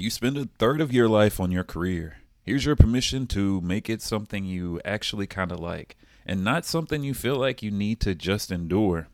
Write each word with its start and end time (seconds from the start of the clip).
You 0.00 0.10
spend 0.10 0.38
a 0.38 0.48
third 0.60 0.80
of 0.80 0.92
your 0.92 1.08
life 1.08 1.40
on 1.40 1.50
your 1.50 1.64
career. 1.64 2.18
Here's 2.44 2.64
your 2.64 2.76
permission 2.76 3.26
to 3.28 3.60
make 3.60 3.90
it 3.90 4.00
something 4.00 4.44
you 4.44 4.80
actually 4.84 5.26
kind 5.26 5.50
of 5.50 5.58
like 5.58 5.96
and 6.24 6.44
not 6.44 6.64
something 6.64 7.02
you 7.02 7.14
feel 7.14 7.34
like 7.34 7.64
you 7.64 7.72
need 7.72 7.98
to 8.02 8.14
just 8.14 8.52
endure. 8.52 9.08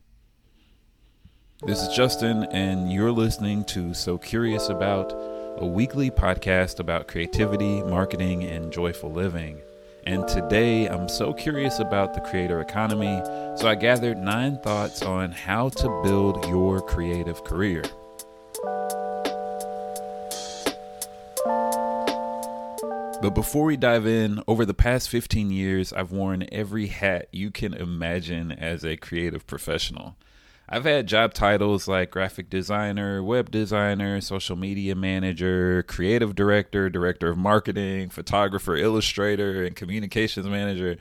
This 1.65 1.81
is 1.81 1.97
Justin, 1.97 2.45
and 2.51 2.93
you're 2.93 3.13
listening 3.13 3.65
to 3.67 3.95
So 3.95 4.19
Curious 4.19 4.69
About, 4.69 5.11
a 5.57 5.65
weekly 5.67 6.11
podcast 6.11 6.81
about 6.81 7.09
creativity, 7.09 7.83
marketing, 7.83 8.45
and 8.45 8.71
joyful 8.71 9.11
living. 9.11 9.63
And 10.07 10.29
today 10.29 10.87
I'm 10.87 11.09
so 11.09 11.33
curious 11.33 11.79
about 11.79 12.13
the 12.13 12.21
creator 12.21 12.61
economy, 12.61 13.23
so 13.57 13.69
I 13.69 13.75
gathered 13.75 14.19
nine 14.19 14.59
thoughts 14.59 15.01
on 15.01 15.33
how 15.33 15.71
to 15.71 16.03
build 16.05 16.47
your 16.47 16.83
creative 16.83 17.43
career. 17.43 17.85
But 23.25 23.35
before 23.35 23.65
we 23.65 23.79
dive 23.79 24.07
in, 24.07 24.43
over 24.47 24.67
the 24.67 24.75
past 24.75 25.09
15 25.09 25.49
years, 25.49 25.95
I've 25.95 26.13
worn 26.13 26.47
every 26.53 26.89
hat 26.89 27.29
you 27.33 27.51
can 27.51 27.73
imagine 27.73 28.53
as 28.53 28.85
a 28.85 28.99
creative 28.99 29.47
professional. 29.47 30.17
I've 30.69 30.85
had 30.85 31.07
job 31.07 31.33
titles 31.33 31.89
like 31.89 32.11
graphic 32.11 32.51
designer, 32.51 33.23
web 33.23 33.51
designer, 33.51 34.21
social 34.21 34.57
media 34.57 34.95
manager, 34.95 35.83
creative 35.85 36.35
director, 36.35 36.91
director 36.91 37.31
of 37.31 37.39
marketing, 37.39 38.11
photographer, 38.11 38.77
illustrator, 38.77 39.65
and 39.65 39.75
communications 39.75 40.47
manager. 40.47 40.99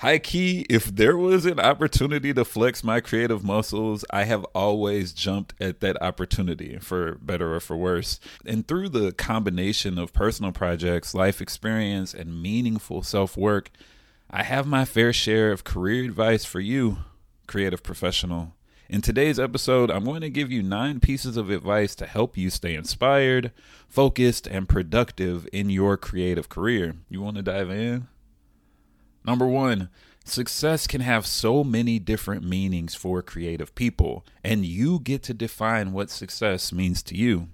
High 0.00 0.18
key, 0.18 0.66
if 0.68 0.94
there 0.94 1.16
was 1.16 1.46
an 1.46 1.58
opportunity 1.58 2.34
to 2.34 2.44
flex 2.44 2.84
my 2.84 3.00
creative 3.00 3.42
muscles, 3.42 4.04
I 4.10 4.24
have 4.24 4.44
always 4.54 5.14
jumped 5.14 5.54
at 5.58 5.80
that 5.80 5.96
opportunity, 6.02 6.76
for 6.78 7.14
better 7.14 7.54
or 7.54 7.60
for 7.60 7.78
worse. 7.78 8.20
And 8.44 8.68
through 8.68 8.90
the 8.90 9.12
combination 9.12 9.98
of 9.98 10.12
personal 10.12 10.52
projects, 10.52 11.14
life 11.14 11.40
experience, 11.40 12.12
and 12.12 12.42
meaningful 12.42 13.02
self 13.02 13.38
work, 13.38 13.70
I 14.30 14.42
have 14.42 14.66
my 14.66 14.84
fair 14.84 15.14
share 15.14 15.50
of 15.50 15.64
career 15.64 16.04
advice 16.04 16.44
for 16.44 16.60
you, 16.60 16.98
creative 17.46 17.82
professional. 17.82 18.52
In 18.90 19.00
today's 19.00 19.40
episode, 19.40 19.90
I'm 19.90 20.04
going 20.04 20.20
to 20.20 20.28
give 20.28 20.52
you 20.52 20.62
nine 20.62 21.00
pieces 21.00 21.38
of 21.38 21.48
advice 21.48 21.94
to 21.94 22.06
help 22.06 22.36
you 22.36 22.50
stay 22.50 22.74
inspired, 22.74 23.50
focused, 23.88 24.46
and 24.46 24.68
productive 24.68 25.48
in 25.54 25.70
your 25.70 25.96
creative 25.96 26.50
career. 26.50 26.96
You 27.08 27.22
want 27.22 27.36
to 27.36 27.42
dive 27.42 27.70
in? 27.70 28.08
Number 29.26 29.46
one, 29.46 29.88
success 30.24 30.86
can 30.86 31.00
have 31.00 31.26
so 31.26 31.64
many 31.64 31.98
different 31.98 32.44
meanings 32.44 32.94
for 32.94 33.22
creative 33.22 33.74
people, 33.74 34.24
and 34.44 34.64
you 34.64 35.00
get 35.00 35.24
to 35.24 35.34
define 35.34 35.92
what 35.92 36.10
success 36.10 36.72
means 36.72 37.02
to 37.04 37.16
you. 37.16 37.48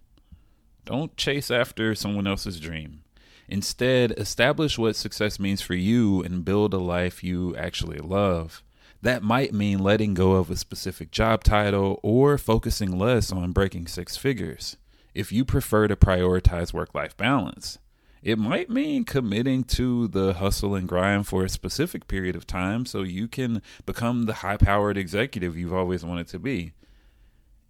Don't 0.84 1.16
chase 1.16 1.50
after 1.50 1.94
someone 1.94 2.26
else's 2.26 2.60
dream. 2.60 3.02
Instead, 3.48 4.12
establish 4.12 4.78
what 4.78 4.96
success 4.96 5.38
means 5.38 5.62
for 5.62 5.74
you 5.74 6.22
and 6.22 6.44
build 6.44 6.74
a 6.74 6.78
life 6.78 7.24
you 7.24 7.56
actually 7.56 7.98
love. 7.98 8.62
That 9.00 9.22
might 9.22 9.52
mean 9.52 9.78
letting 9.78 10.14
go 10.14 10.32
of 10.32 10.50
a 10.50 10.56
specific 10.56 11.10
job 11.10 11.42
title 11.42 11.98
or 12.02 12.38
focusing 12.38 12.98
less 12.98 13.32
on 13.32 13.52
breaking 13.52 13.88
six 13.88 14.16
figures 14.16 14.76
if 15.14 15.32
you 15.32 15.44
prefer 15.44 15.88
to 15.88 15.96
prioritize 15.96 16.72
work 16.72 16.94
life 16.94 17.16
balance. 17.16 17.78
It 18.22 18.38
might 18.38 18.70
mean 18.70 19.04
committing 19.04 19.64
to 19.64 20.06
the 20.06 20.34
hustle 20.34 20.76
and 20.76 20.88
grind 20.88 21.26
for 21.26 21.44
a 21.44 21.48
specific 21.48 22.06
period 22.06 22.36
of 22.36 22.46
time 22.46 22.86
so 22.86 23.02
you 23.02 23.26
can 23.26 23.60
become 23.84 24.26
the 24.26 24.34
high 24.34 24.56
powered 24.56 24.96
executive 24.96 25.56
you've 25.56 25.72
always 25.72 26.04
wanted 26.04 26.28
to 26.28 26.38
be. 26.38 26.72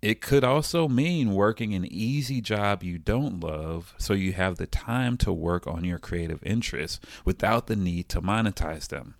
It 0.02 0.20
could 0.20 0.44
also 0.44 0.88
mean 0.88 1.32
working 1.32 1.74
an 1.74 1.86
easy 1.90 2.42
job 2.42 2.82
you 2.82 2.98
don't 2.98 3.40
love 3.40 3.94
so 3.98 4.12
you 4.12 4.32
have 4.32 4.56
the 4.56 4.66
time 4.66 5.16
to 5.18 5.32
work 5.32 5.66
on 5.66 5.84
your 5.84 5.98
creative 5.98 6.42
interests 6.42 7.00
without 7.24 7.66
the 7.66 7.76
need 7.76 8.10
to 8.10 8.20
monetize 8.20 8.88
them. 8.88 9.14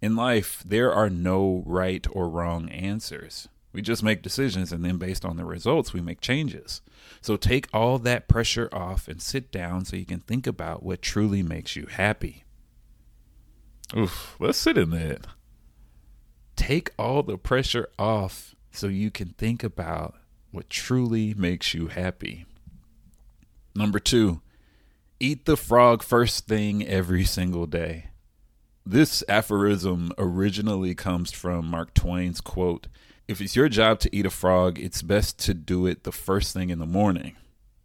In 0.00 0.16
life, 0.16 0.62
there 0.64 0.92
are 0.92 1.10
no 1.10 1.62
right 1.66 2.06
or 2.10 2.28
wrong 2.28 2.70
answers. 2.70 3.48
We 3.72 3.82
just 3.82 4.02
make 4.02 4.22
decisions 4.22 4.72
and 4.72 4.84
then 4.84 4.96
based 4.96 5.24
on 5.24 5.36
the 5.36 5.44
results, 5.44 5.92
we 5.92 6.00
make 6.00 6.20
changes. 6.20 6.80
So 7.20 7.36
take 7.36 7.68
all 7.72 7.98
that 7.98 8.28
pressure 8.28 8.68
off 8.72 9.08
and 9.08 9.20
sit 9.20 9.52
down 9.52 9.84
so 9.84 9.96
you 9.96 10.06
can 10.06 10.20
think 10.20 10.46
about 10.46 10.82
what 10.82 11.02
truly 11.02 11.42
makes 11.42 11.76
you 11.76 11.86
happy. 11.86 12.44
Oof, 13.96 14.36
let's 14.38 14.58
sit 14.58 14.78
in 14.78 14.90
that. 14.90 15.26
Take 16.56 16.90
all 16.98 17.22
the 17.22 17.38
pressure 17.38 17.88
off 17.98 18.54
so 18.70 18.88
you 18.88 19.10
can 19.10 19.28
think 19.38 19.62
about 19.62 20.14
what 20.50 20.70
truly 20.70 21.34
makes 21.34 21.74
you 21.74 21.88
happy. 21.88 22.46
Number 23.74 23.98
two, 23.98 24.40
eat 25.20 25.44
the 25.44 25.56
frog 25.56 26.02
first 26.02 26.46
thing 26.46 26.86
every 26.86 27.24
single 27.24 27.66
day. 27.66 28.06
This 28.84 29.22
aphorism 29.28 30.12
originally 30.16 30.94
comes 30.94 31.30
from 31.30 31.66
Mark 31.66 31.92
Twain's 31.92 32.40
quote 32.40 32.88
If 33.28 33.42
it's 33.42 33.54
your 33.54 33.68
job 33.68 34.00
to 34.00 34.16
eat 34.16 34.24
a 34.24 34.30
frog, 34.30 34.78
it's 34.78 35.02
best 35.02 35.38
to 35.40 35.54
do 35.54 35.86
it 35.86 36.04
the 36.04 36.12
first 36.12 36.54
thing 36.54 36.70
in 36.70 36.78
the 36.78 36.86
morning. 36.86 37.36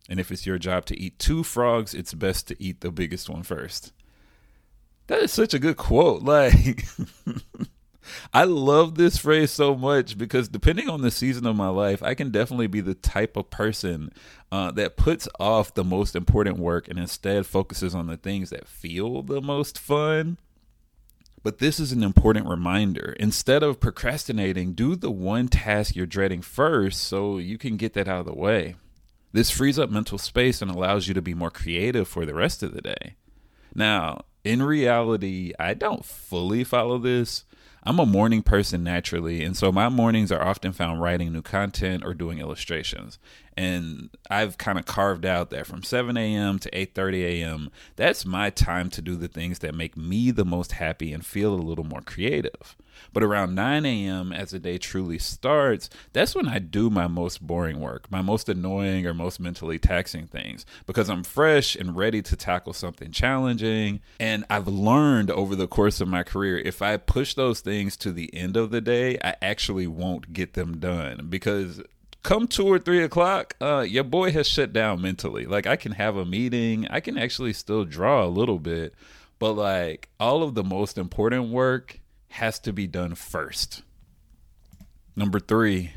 And 0.10 0.18
if 0.20 0.32
it's 0.32 0.46
your 0.46 0.58
job 0.58 0.86
to 0.86 0.98
eat 0.98 1.20
two 1.20 1.44
frogs, 1.44 1.94
it's 1.94 2.14
best 2.14 2.48
to 2.48 2.64
eat 2.64 2.80
the 2.80 2.92
biggest 2.92 3.30
one 3.30 3.44
first. 3.44 3.92
That 5.08 5.20
is 5.22 5.34
such 5.34 5.54
a 5.54 5.60
good 5.60 5.78
quote. 5.78 6.24
Like, 6.34 6.86
I 8.34 8.44
love 8.44 8.96
this 8.96 9.18
phrase 9.18 9.52
so 9.52 9.76
much 9.76 10.18
because 10.18 10.50
depending 10.50 10.90
on 10.90 11.02
the 11.02 11.12
season 11.12 11.46
of 11.46 11.56
my 11.56 11.70
life, 11.70 12.04
I 12.04 12.16
can 12.16 12.32
definitely 12.32 12.68
be 12.68 12.82
the 12.82 12.96
type 12.96 13.38
of 13.38 13.50
person 13.50 14.12
uh, 14.52 14.72
that 14.72 14.98
puts 14.98 15.28
off 15.40 15.74
the 15.74 15.86
most 15.86 16.16
important 16.16 16.58
work 16.58 16.88
and 16.88 17.00
instead 17.00 17.46
focuses 17.46 17.96
on 17.96 18.08
the 18.08 18.18
things 18.18 18.50
that 18.50 18.68
feel 18.68 19.22
the 19.22 19.42
most 19.42 19.80
fun. 19.80 20.38
But 21.44 21.60
this 21.60 21.78
is 21.78 21.92
an 21.92 22.04
important 22.04 22.48
reminder. 22.48 23.16
Instead 23.20 23.64
of 23.64 23.82
procrastinating, 23.82 24.74
do 24.74 24.96
the 24.96 25.12
one 25.12 25.50
task 25.50 25.94
you're 25.94 26.06
dreading 26.06 26.42
first 26.42 27.02
so 27.02 27.38
you 27.38 27.58
can 27.58 27.76
get 27.76 27.94
that 27.94 28.08
out 28.08 28.22
of 28.22 28.26
the 28.26 28.34
way. 28.34 28.76
This 29.34 29.52
frees 29.52 29.78
up 29.78 29.90
mental 29.90 30.18
space 30.18 30.62
and 30.62 30.72
allows 30.72 31.08
you 31.08 31.14
to 31.14 31.22
be 31.22 31.34
more 31.34 31.52
creative 31.52 32.08
for 32.08 32.26
the 32.26 32.34
rest 32.34 32.64
of 32.64 32.74
the 32.74 32.82
day. 32.82 33.16
Now, 33.76 34.26
in 34.44 34.64
reality, 34.64 35.52
I 35.60 35.74
don't 35.74 36.06
fully 36.06 36.64
follow 36.64 36.98
this. 36.98 37.44
I'm 37.86 38.00
a 38.00 38.06
morning 38.06 38.44
person 38.44 38.84
naturally, 38.84 39.44
and 39.44 39.58
so 39.58 39.70
my 39.70 39.90
mornings 39.90 40.32
are 40.32 40.42
often 40.42 40.72
found 40.72 41.02
writing 41.02 41.34
new 41.34 41.42
content 41.42 42.06
or 42.06 42.14
doing 42.14 42.40
illustrations 42.40 43.20
and 43.56 44.10
I've 44.30 44.58
kind 44.58 44.78
of 44.78 44.86
carved 44.86 45.26
out 45.26 45.50
that 45.52 45.68
from 45.68 45.84
7 45.84 46.16
a.m. 46.18 46.60
to 46.60 46.70
8:30 46.72 47.24
a.m. 47.24 47.70
That's 47.96 48.26
my 48.26 48.50
time 48.50 48.90
to 48.92 49.02
do 49.02 49.16
the 49.16 49.28
things 49.28 49.60
that 49.60 49.76
make 49.76 49.96
me 49.96 50.32
the 50.32 50.46
most 50.46 50.74
happy 50.74 51.14
and 51.14 51.26
feel 51.26 51.54
a 51.54 51.56
little 51.56 51.86
more 51.86 52.02
creative. 52.02 52.76
But 53.12 53.24
around 53.24 53.56
9 53.56 53.86
a.m., 53.86 54.32
as 54.32 54.52
the 54.52 54.60
day 54.60 54.78
truly 54.78 55.20
starts, 55.20 55.90
that's 56.14 56.36
when 56.36 56.48
I 56.48 56.60
do 56.60 56.90
my 56.90 57.08
most 57.08 57.46
boring 57.46 57.80
work, 57.80 58.10
my 58.12 58.22
most 58.22 58.50
annoying 58.50 59.06
or 59.06 59.14
most 59.14 59.40
mentally 59.40 59.80
taxing 59.80 60.28
things, 60.28 60.66
because 60.86 61.10
I'm 61.10 61.24
fresh 61.24 61.76
and 61.76 61.96
ready 61.96 62.22
to 62.22 62.36
tackle 62.36 62.74
something 62.74 63.12
challenging. 63.12 64.00
And 64.20 64.46
I've 64.50 64.68
learned 64.68 65.32
over 65.32 65.56
the 65.56 65.68
course 65.68 66.02
of 66.02 66.08
my 66.08 66.24
career 66.24 66.58
if 66.60 66.82
I 66.82 66.98
push 66.98 67.34
those 67.34 67.62
things 67.62 67.98
to 67.98 68.12
the 68.12 68.34
end 68.34 68.58
of 68.58 68.72
the 68.72 68.82
day, 68.82 69.18
I 69.24 69.36
actually 69.42 69.88
won't 69.88 70.34
get 70.34 70.54
them 70.54 70.80
done 70.80 71.28
because 71.30 71.82
come 72.24 72.48
two 72.48 72.68
or 72.68 72.80
three 72.80 73.04
o'clock, 73.04 73.56
uh, 73.62 73.86
your 73.88 74.04
boy 74.04 74.32
has 74.32 74.48
shut 74.48 74.74
down 74.74 75.02
mentally. 75.02 75.46
Like 75.46 75.68
I 75.68 75.76
can 75.76 75.92
have 75.94 76.16
a 76.16 76.26
meeting, 76.26 76.88
I 76.90 77.00
can 77.00 77.18
actually 77.18 77.54
still 77.54 77.86
draw 77.86 78.26
a 78.26 78.28
little 78.28 78.60
bit, 78.60 78.96
but 79.40 79.54
like 79.54 80.10
all 80.20 80.42
of 80.42 80.56
the 80.56 80.64
most 80.64 80.98
important 80.98 81.50
work 81.50 82.00
has 82.30 82.60
to 82.60 82.74
be 82.74 82.88
done 82.88 83.14
first. 83.14 83.84
Number 85.16 85.40
three, 85.40 85.92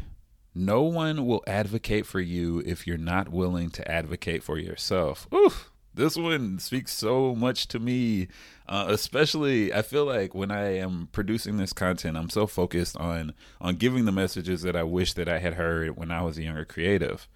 no 0.54 0.82
one 0.82 1.26
will 1.26 1.44
advocate 1.47 2.06
for 2.06 2.20
you 2.20 2.62
if 2.66 2.87
you're 2.87 2.98
not 2.98 3.31
willing 3.31 3.70
to 3.70 3.91
advocate 3.91 4.43
for 4.43 4.58
yourself. 4.58 5.26
Oof, 5.32 5.70
this 5.96 6.16
one 6.16 6.58
speaks 6.58 6.93
so 6.93 7.34
much 7.34 7.66
to 7.66 7.78
me 7.78 8.28
uh, 8.69 8.87
especially 8.88 9.72
i 9.72 9.82
feel 9.82 10.04
like 10.04 10.34
when 10.34 10.50
i 10.50 10.76
am 10.76 11.08
producing 11.12 11.56
this 11.56 11.72
content 11.72 12.16
i'm 12.16 12.31
so 12.31 12.46
focused 12.46 12.96
on 12.98 13.34
on 13.60 13.75
giving 13.76 14.04
the 14.04 14.12
messages 14.12 14.62
that 14.62 14.76
i 14.76 14.82
wish 14.82 15.14
that 15.14 15.28
i 15.28 15.38
had 15.38 15.54
heard 15.54 15.96
when 15.96 16.10
i 16.10 16.22
was 16.22 16.38
a 16.38 16.43
younger 16.43 16.64
creative. 16.64 17.26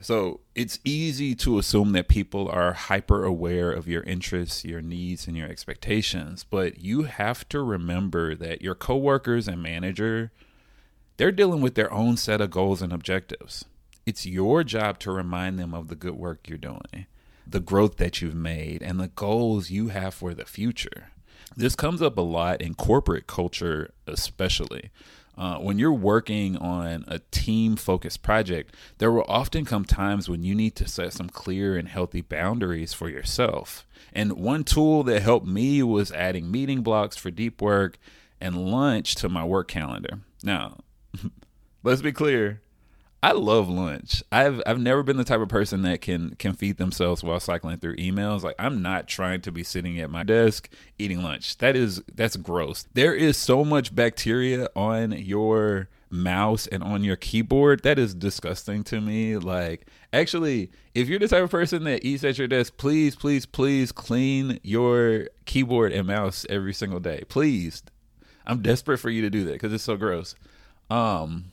So 0.00 0.40
it's 0.56 0.80
easy 0.84 1.36
to 1.36 1.58
assume 1.58 1.92
that 1.92 2.08
people 2.08 2.48
are 2.48 2.72
hyper 2.72 3.24
aware 3.24 3.70
of 3.70 3.86
your 3.86 4.02
interests 4.02 4.64
your 4.64 4.82
needs 4.82 5.28
and 5.28 5.36
your 5.36 5.48
expectations 5.48 6.44
but 6.44 6.80
you 6.80 7.04
have 7.04 7.48
to 7.50 7.62
remember 7.62 8.34
that 8.34 8.62
your 8.62 8.74
coworkers 8.74 9.46
and 9.46 9.62
manager 9.62 10.32
they're 11.16 11.30
dealing 11.30 11.60
with 11.60 11.76
their 11.76 11.92
own 11.92 12.16
set 12.16 12.40
of 12.40 12.50
goals 12.50 12.82
and 12.82 12.92
objectives. 12.92 13.64
It's 14.04 14.26
your 14.26 14.64
job 14.64 14.98
to 15.00 15.12
remind 15.12 15.56
them 15.56 15.72
of 15.72 15.86
the 15.86 15.94
good 15.94 16.16
work 16.16 16.48
you're 16.48 16.58
doing 16.58 17.06
the 17.46 17.60
growth 17.60 17.96
that 17.96 18.20
you've 18.20 18.34
made 18.34 18.82
and 18.82 18.98
the 19.00 19.08
goals 19.08 19.70
you 19.70 19.88
have 19.88 20.14
for 20.14 20.34
the 20.34 20.44
future. 20.44 21.08
This 21.56 21.76
comes 21.76 22.00
up 22.00 22.16
a 22.16 22.22
lot 22.22 22.62
in 22.62 22.74
corporate 22.74 23.26
culture, 23.26 23.92
especially. 24.06 24.90
Uh, 25.36 25.56
when 25.58 25.78
you're 25.78 25.92
working 25.92 26.56
on 26.56 27.04
a 27.08 27.18
team 27.30 27.76
focused 27.76 28.22
project, 28.22 28.74
there 28.98 29.10
will 29.10 29.24
often 29.28 29.64
come 29.64 29.84
times 29.84 30.28
when 30.28 30.42
you 30.42 30.54
need 30.54 30.76
to 30.76 30.88
set 30.88 31.12
some 31.12 31.28
clear 31.28 31.76
and 31.76 31.88
healthy 31.88 32.20
boundaries 32.20 32.92
for 32.92 33.08
yourself. 33.08 33.86
And 34.12 34.32
one 34.32 34.64
tool 34.64 35.02
that 35.04 35.22
helped 35.22 35.46
me 35.46 35.82
was 35.82 36.12
adding 36.12 36.50
meeting 36.50 36.82
blocks 36.82 37.16
for 37.16 37.30
deep 37.30 37.62
work 37.62 37.98
and 38.40 38.70
lunch 38.70 39.14
to 39.16 39.28
my 39.28 39.44
work 39.44 39.68
calendar. 39.68 40.20
Now, 40.42 40.80
let's 41.82 42.02
be 42.02 42.12
clear 42.12 42.61
I 43.24 43.32
love 43.32 43.68
lunch. 43.68 44.20
I've 44.32 44.60
I've 44.66 44.80
never 44.80 45.04
been 45.04 45.16
the 45.16 45.22
type 45.22 45.40
of 45.40 45.48
person 45.48 45.82
that 45.82 46.00
can 46.00 46.34
can 46.36 46.54
feed 46.54 46.78
themselves 46.78 47.22
while 47.22 47.38
cycling 47.38 47.78
through 47.78 47.96
emails. 47.96 48.42
Like 48.42 48.56
I'm 48.58 48.82
not 48.82 49.06
trying 49.06 49.42
to 49.42 49.52
be 49.52 49.62
sitting 49.62 50.00
at 50.00 50.10
my 50.10 50.24
desk 50.24 50.68
eating 50.98 51.22
lunch. 51.22 51.56
That 51.58 51.76
is 51.76 52.02
that's 52.12 52.34
gross. 52.36 52.84
There 52.94 53.14
is 53.14 53.36
so 53.36 53.64
much 53.64 53.94
bacteria 53.94 54.68
on 54.74 55.12
your 55.12 55.88
mouse 56.10 56.66
and 56.66 56.82
on 56.82 57.04
your 57.04 57.14
keyboard. 57.14 57.84
That 57.84 57.96
is 57.96 58.12
disgusting 58.12 58.82
to 58.84 59.00
me. 59.00 59.36
Like 59.36 59.86
actually, 60.12 60.72
if 60.92 61.08
you're 61.08 61.20
the 61.20 61.28
type 61.28 61.44
of 61.44 61.50
person 61.50 61.84
that 61.84 62.04
eats 62.04 62.24
at 62.24 62.38
your 62.38 62.48
desk, 62.48 62.76
please, 62.76 63.14
please, 63.14 63.46
please 63.46 63.92
clean 63.92 64.58
your 64.64 65.28
keyboard 65.44 65.92
and 65.92 66.08
mouse 66.08 66.44
every 66.50 66.74
single 66.74 67.00
day. 67.00 67.22
Please. 67.28 67.84
I'm 68.44 68.62
desperate 68.62 68.98
for 68.98 69.10
you 69.10 69.22
to 69.22 69.30
do 69.30 69.44
that 69.44 69.52
because 69.52 69.72
it's 69.72 69.84
so 69.84 69.96
gross. 69.96 70.34
Um 70.90 71.51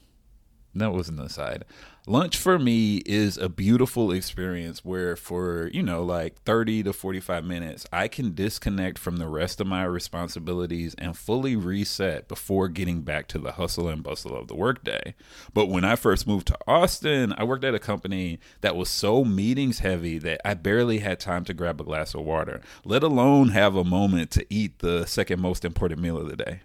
that 0.74 0.92
was 0.92 1.08
an 1.08 1.18
aside. 1.18 1.64
Lunch 2.06 2.36
for 2.36 2.58
me 2.58 2.98
is 3.04 3.36
a 3.36 3.48
beautiful 3.48 4.10
experience 4.10 4.84
where, 4.84 5.16
for 5.16 5.68
you 5.72 5.82
know, 5.82 6.02
like 6.02 6.40
30 6.42 6.84
to 6.84 6.92
45 6.92 7.44
minutes, 7.44 7.86
I 7.92 8.08
can 8.08 8.34
disconnect 8.34 8.98
from 8.98 9.18
the 9.18 9.28
rest 9.28 9.60
of 9.60 9.66
my 9.66 9.84
responsibilities 9.84 10.94
and 10.96 11.16
fully 11.16 11.56
reset 11.56 12.26
before 12.26 12.68
getting 12.68 13.02
back 13.02 13.26
to 13.28 13.38
the 13.38 13.52
hustle 13.52 13.88
and 13.88 14.02
bustle 14.02 14.36
of 14.36 14.48
the 14.48 14.54
workday. 14.54 15.14
But 15.52 15.68
when 15.68 15.84
I 15.84 15.96
first 15.96 16.26
moved 16.26 16.46
to 16.48 16.58
Austin, 16.66 17.34
I 17.36 17.44
worked 17.44 17.64
at 17.64 17.74
a 17.74 17.80
company 17.80 18.38
that 18.60 18.76
was 18.76 18.88
so 18.88 19.24
meetings 19.24 19.80
heavy 19.80 20.18
that 20.18 20.40
I 20.44 20.54
barely 20.54 20.98
had 20.98 21.20
time 21.20 21.44
to 21.44 21.54
grab 21.54 21.80
a 21.80 21.84
glass 21.84 22.14
of 22.14 22.22
water, 22.22 22.60
let 22.84 23.02
alone 23.02 23.48
have 23.48 23.76
a 23.76 23.84
moment 23.84 24.30
to 24.32 24.46
eat 24.48 24.78
the 24.78 25.04
second 25.04 25.40
most 25.40 25.64
important 25.64 26.00
meal 26.00 26.16
of 26.16 26.28
the 26.28 26.36
day. 26.36 26.60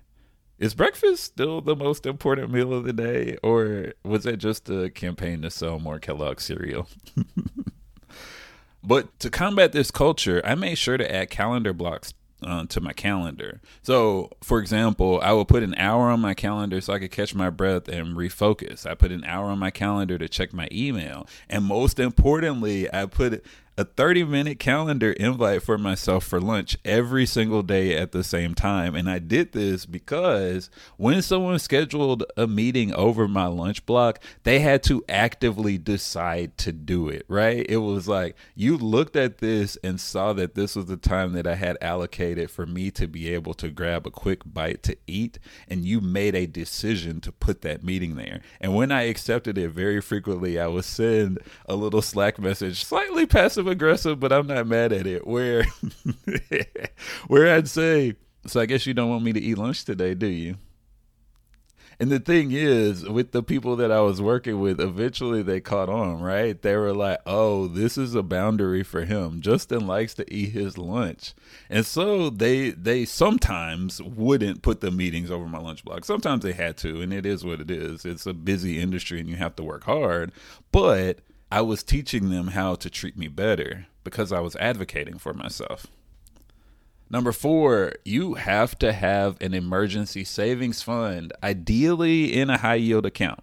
Is 0.57 0.73
breakfast 0.73 1.23
still 1.23 1.59
the 1.59 1.75
most 1.75 2.05
important 2.05 2.49
meal 2.49 2.73
of 2.73 2.85
the 2.85 2.93
day, 2.93 3.37
or 3.43 3.93
was 4.03 4.25
it 4.25 4.37
just 4.37 4.69
a 4.69 4.89
campaign 4.89 5.41
to 5.41 5.49
sell 5.49 5.79
more 5.79 5.99
Kellogg 5.99 6.39
cereal? 6.39 6.87
but 8.83 9.19
to 9.19 9.29
combat 9.29 9.73
this 9.73 9.91
culture, 9.91 10.41
I 10.45 10.55
made 10.55 10.75
sure 10.75 10.95
to 10.97 11.13
add 11.13 11.29
calendar 11.29 11.73
blocks 11.73 12.13
uh, 12.41 12.65
to 12.67 12.79
my 12.79 12.93
calendar. 12.93 13.59
So, 13.81 14.31
for 14.41 14.59
example, 14.59 15.19
I 15.21 15.31
will 15.33 15.45
put 15.45 15.63
an 15.63 15.75
hour 15.75 16.09
on 16.09 16.21
my 16.21 16.33
calendar 16.33 16.79
so 16.79 16.93
I 16.93 16.99
could 16.99 17.11
catch 17.11 17.33
my 17.35 17.49
breath 17.49 17.87
and 17.87 18.15
refocus. 18.15 18.85
I 18.85 18.93
put 18.93 19.11
an 19.11 19.25
hour 19.25 19.47
on 19.47 19.59
my 19.59 19.71
calendar 19.71 20.17
to 20.17 20.29
check 20.29 20.53
my 20.53 20.67
email. 20.71 21.27
And 21.49 21.65
most 21.65 21.99
importantly, 21.99 22.91
I 22.93 23.07
put 23.07 23.43
a 23.77 23.83
30 23.83 24.23
minute 24.23 24.57
calendar 24.57 25.11
invite 25.11 25.61
for 25.61 25.77
myself 25.77 26.23
for 26.23 26.39
lunch 26.39 26.77
every 26.85 27.25
single 27.25 27.61
day 27.61 27.95
at 27.95 28.13
the 28.13 28.23
same 28.23 28.55
time. 28.55 28.95
And 28.95 29.09
I 29.09 29.19
did 29.19 29.51
this 29.51 29.85
because 29.85 30.69
when 30.97 31.21
someone 31.21 31.59
scheduled 31.59 32.23
a 32.37 32.47
meeting 32.47 32.93
over 32.93 33.27
my 33.27 33.47
lunch 33.47 33.85
block, 33.85 34.23
they 34.43 34.59
had 34.59 34.81
to 34.83 35.03
actively 35.09 35.77
decide 35.77 36.57
to 36.59 36.71
do 36.71 37.09
it, 37.09 37.25
right? 37.27 37.65
It 37.67 37.77
was 37.77 38.07
like 38.07 38.37
you 38.55 38.77
looked 38.77 39.17
at 39.17 39.39
this 39.39 39.77
and 39.83 39.99
saw 39.99 40.31
that 40.33 40.55
this 40.55 40.75
was 40.75 40.85
the 40.85 40.97
time 40.97 41.33
that 41.33 41.45
I 41.47 41.55
had 41.55 41.77
allocated 41.81 42.49
for 42.49 42.65
me 42.65 42.91
to 42.91 43.07
be 43.07 43.33
able 43.33 43.53
to 43.55 43.69
grab 43.69 44.07
a 44.07 44.11
quick 44.11 44.41
bite 44.45 44.83
to 44.83 44.97
eat. 45.05 45.37
And 45.67 45.83
you 45.83 45.99
made 45.99 46.35
a 46.35 46.45
decision 46.45 47.19
to 47.21 47.31
put 47.31 47.61
that 47.63 47.83
meeting 47.83 48.15
there. 48.15 48.39
And 48.61 48.73
when 48.73 48.91
I 48.91 49.03
accepted 49.03 49.57
it 49.57 49.69
very 49.69 49.99
frequently, 49.99 50.57
I 50.59 50.67
would 50.67 50.85
send 50.85 51.39
a 51.65 51.75
little 51.75 52.01
Slack 52.01 52.39
message, 52.39 52.85
slightly 52.85 53.25
passive 53.25 53.64
passive 53.65 53.71
aggressive, 53.71 54.19
but 54.19 54.31
I'm 54.31 54.47
not 54.47 54.67
mad 54.67 54.91
at 54.93 55.07
it. 55.07 55.25
Where 55.25 55.65
where 57.27 57.53
I'd 57.55 57.67
say, 57.67 58.15
so 58.45 58.61
I 58.61 58.65
guess 58.65 58.85
you 58.85 58.93
don't 58.93 59.09
want 59.09 59.23
me 59.23 59.33
to 59.33 59.41
eat 59.41 59.57
lunch 59.57 59.85
today, 59.85 60.13
do 60.13 60.27
you? 60.27 60.57
And 61.97 62.11
the 62.11 62.19
thing 62.19 62.51
is, 62.51 63.07
with 63.07 63.31
the 63.31 63.41
people 63.41 63.77
that 63.77 63.89
I 63.89 64.01
was 64.01 64.21
working 64.21 64.59
with, 64.59 64.81
eventually 64.81 65.41
they 65.41 65.61
caught 65.61 65.87
on, 65.87 66.21
right? 66.21 66.61
They 66.61 66.75
were 66.75 66.93
like, 66.93 67.19
oh, 67.25 67.67
this 67.69 67.97
is 67.97 68.15
a 68.15 68.21
boundary 68.21 68.83
for 68.83 69.05
him. 69.05 69.39
Justin 69.39 69.87
likes 69.87 70.13
to 70.15 70.33
eat 70.33 70.49
his 70.49 70.77
lunch. 70.77 71.33
And 71.69 71.85
so 71.85 72.29
they 72.29 72.71
they 72.71 73.05
sometimes 73.05 74.01
wouldn't 74.01 74.61
put 74.61 74.81
the 74.81 74.91
meetings 74.91 75.31
over 75.31 75.47
my 75.47 75.59
lunch 75.59 75.85
block. 75.85 76.03
Sometimes 76.03 76.43
they 76.43 76.51
had 76.51 76.75
to, 76.77 77.01
and 77.01 77.13
it 77.13 77.25
is 77.25 77.45
what 77.45 77.61
it 77.61 77.71
is. 77.71 78.03
It's 78.03 78.25
a 78.25 78.33
busy 78.33 78.77
industry 78.79 79.21
and 79.21 79.29
you 79.29 79.37
have 79.37 79.55
to 79.55 79.63
work 79.63 79.85
hard. 79.85 80.33
But 80.73 81.19
I 81.51 81.61
was 81.61 81.83
teaching 81.83 82.29
them 82.29 82.47
how 82.47 82.75
to 82.75 82.89
treat 82.89 83.17
me 83.17 83.27
better 83.27 83.87
because 84.03 84.31
I 84.31 84.39
was 84.39 84.55
advocating 84.57 85.17
for 85.17 85.33
myself. 85.33 85.87
Number 87.09 87.31
four, 87.31 87.93
you 88.03 88.33
have 88.33 88.77
to 88.79 88.91
have 88.91 89.37
an 89.39 89.53
emergency 89.53 90.23
savings 90.23 90.81
fund, 90.81 91.33
ideally 91.43 92.33
in 92.33 92.49
a 92.49 92.57
high 92.57 92.75
yield 92.75 93.05
account. 93.05 93.41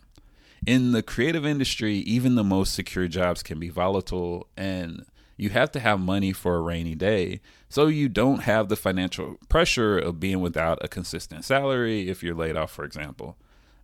In 0.67 0.93
the 0.93 1.03
creative 1.03 1.47
industry, 1.47 1.97
even 1.99 2.35
the 2.35 2.45
most 2.45 2.75
secure 2.75 3.09
jobs 3.09 3.43
can 3.43 3.59
be 3.59 3.69
volatile, 3.69 4.49
and 4.57 5.05
you 5.37 5.51
have 5.51 5.71
to 5.73 5.81
have 5.81 5.99
money 5.99 6.33
for 6.33 6.57
a 6.57 6.61
rainy 6.61 6.95
day. 6.95 7.41
So 7.69 7.87
you 7.87 8.09
don't 8.09 8.43
have 8.43 8.69
the 8.69 8.77
financial 8.77 9.37
pressure 9.49 9.99
of 9.99 10.21
being 10.21 10.41
without 10.41 10.79
a 10.85 10.89
consistent 10.89 11.45
salary 11.45 12.09
if 12.09 12.23
you're 12.23 12.35
laid 12.35 12.57
off, 12.57 12.71
for 12.71 12.85
example. 12.85 13.37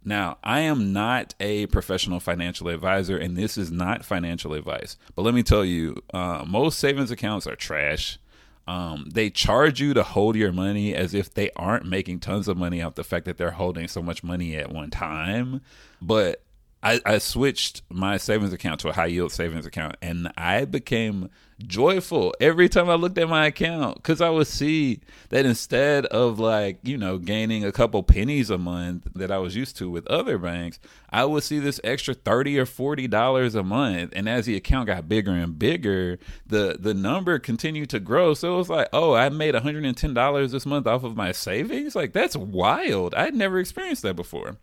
Now, 0.05 0.39
I 0.43 0.61
am 0.61 0.93
not 0.93 1.35
a 1.41 1.67
professional 1.67 2.21
financial 2.21 2.69
advisor, 2.69 3.19
and 3.19 3.37
this 3.37 3.59
is 3.59 3.71
not 3.71 4.05
financial 4.05 4.55
advice. 4.55 4.97
But 5.15 5.23
let 5.23 5.35
me 5.35 5.43
tell 5.43 5.65
you, 5.65 5.97
uh, 6.15 6.45
most 6.47 6.79
savings 6.79 7.11
accounts 7.11 7.47
are 7.47 7.57
trash. 7.57 8.19
Um, 8.67 9.09
they 9.13 9.31
charge 9.31 9.81
you 9.81 9.95
to 9.95 10.03
hold 10.03 10.37
your 10.37 10.53
money 10.53 10.95
as 10.95 11.15
if 11.15 11.33
they 11.33 11.51
aren't 11.57 11.87
making 11.87 12.21
tons 12.21 12.49
of 12.49 12.57
money 12.57 12.83
off 12.83 12.97
the 12.97 13.05
fact 13.05 13.25
that 13.25 13.39
they're 13.39 13.53
holding 13.53 13.89
so 13.89 14.03
much 14.03 14.23
money 14.23 14.57
at 14.57 14.71
one 14.71 14.91
time. 14.91 15.63
But 16.03 16.43
I, 16.83 17.01
I 17.05 17.19
switched 17.19 17.83
my 17.91 18.19
savings 18.19 18.53
account 18.53 18.81
to 18.81 18.89
a 18.89 18.93
high 18.93 19.07
yield 19.07 19.33
savings 19.33 19.67
account, 19.67 19.97
and 20.01 20.31
I 20.37 20.65
became 20.65 21.29
joyful 21.67 22.33
every 22.41 22.69
time 22.69 22.89
I 22.89 22.95
looked 22.95 23.19
at 23.19 23.29
my 23.29 23.47
account 23.47 23.97
because 23.97 24.21
I 24.21 24.31
would 24.31 24.47
see 24.47 25.01
that 25.31 25.45
instead 25.45 26.07
of 26.07 26.39
like, 26.39 26.79
you 26.85 26.97
know, 26.97 27.19
gaining 27.19 27.65
a 27.65 27.73
couple 27.73 28.03
pennies 28.05 28.49
a 28.49 28.59
month 28.59 29.09
that 29.17 29.33
I 29.33 29.39
was 29.39 29.57
used 29.57 29.77
to 29.79 29.91
with 29.91 30.07
other 30.07 30.39
banks, 30.39 30.79
I 31.11 31.25
would 31.25 31.43
see 31.43 31.59
this 31.59 31.81
extra 31.83 32.15
30 32.15 32.61
or 32.61 32.67
40 32.67 33.09
dollars 33.09 33.57
a 33.57 33.65
month. 33.65 34.13
And 34.15 34.29
as 34.29 34.47
the 34.47 34.57
account 34.57 34.87
got 34.87 35.09
bigger 35.09 35.33
and 35.33 35.59
bigger, 35.59 36.21
the 36.47 36.77
the 36.79 36.95
number 36.95 37.41
continued 37.41 37.91
to 37.91 37.99
grow. 38.01 38.35
So 38.35 38.55
it 38.55 38.59
was 38.59 38.71
like, 38.71 38.89
oh, 38.93 39.15
I 39.15 39.29
made 39.31 39.55
$110 39.57 40.51
this 40.53 40.67
month 40.67 40.87
off 40.87 41.03
of 41.03 41.17
my 41.17 41.33
savings. 41.33 41.97
Like 41.97 42.13
that's 42.13 42.37
wild. 42.37 43.17
I'd 43.17 43.35
never 43.35 43.59
experienced 43.59 44.03
that 44.03 44.15
before. 44.15 44.59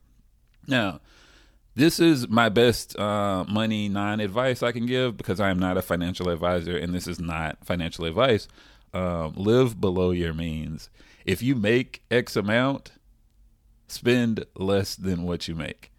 Now, 0.66 1.02
this 1.76 2.00
is 2.00 2.28
my 2.30 2.50
best 2.50 2.98
uh, 2.98 3.44
money 3.50 3.90
non 3.90 4.20
advice 4.20 4.64
I 4.64 4.72
can 4.72 4.86
give 4.86 5.18
because 5.18 5.40
I 5.40 5.50
am 5.50 5.60
not 5.60 5.78
a 5.78 5.82
financial 5.82 6.30
advisor 6.30 6.78
and 6.78 6.94
this 6.94 7.08
is 7.08 7.20
not 7.20 7.58
financial 7.66 8.06
advice. 8.06 8.48
Um, 8.94 9.34
live 9.36 9.82
below 9.82 10.12
your 10.12 10.34
means. 10.34 10.90
If 11.26 11.42
you 11.42 11.56
make 11.56 12.02
X 12.10 12.38
amount, 12.38 12.94
spend 13.88 14.46
less 14.56 14.96
than 14.96 15.24
what 15.24 15.48
you 15.48 15.56
make. 15.56 15.92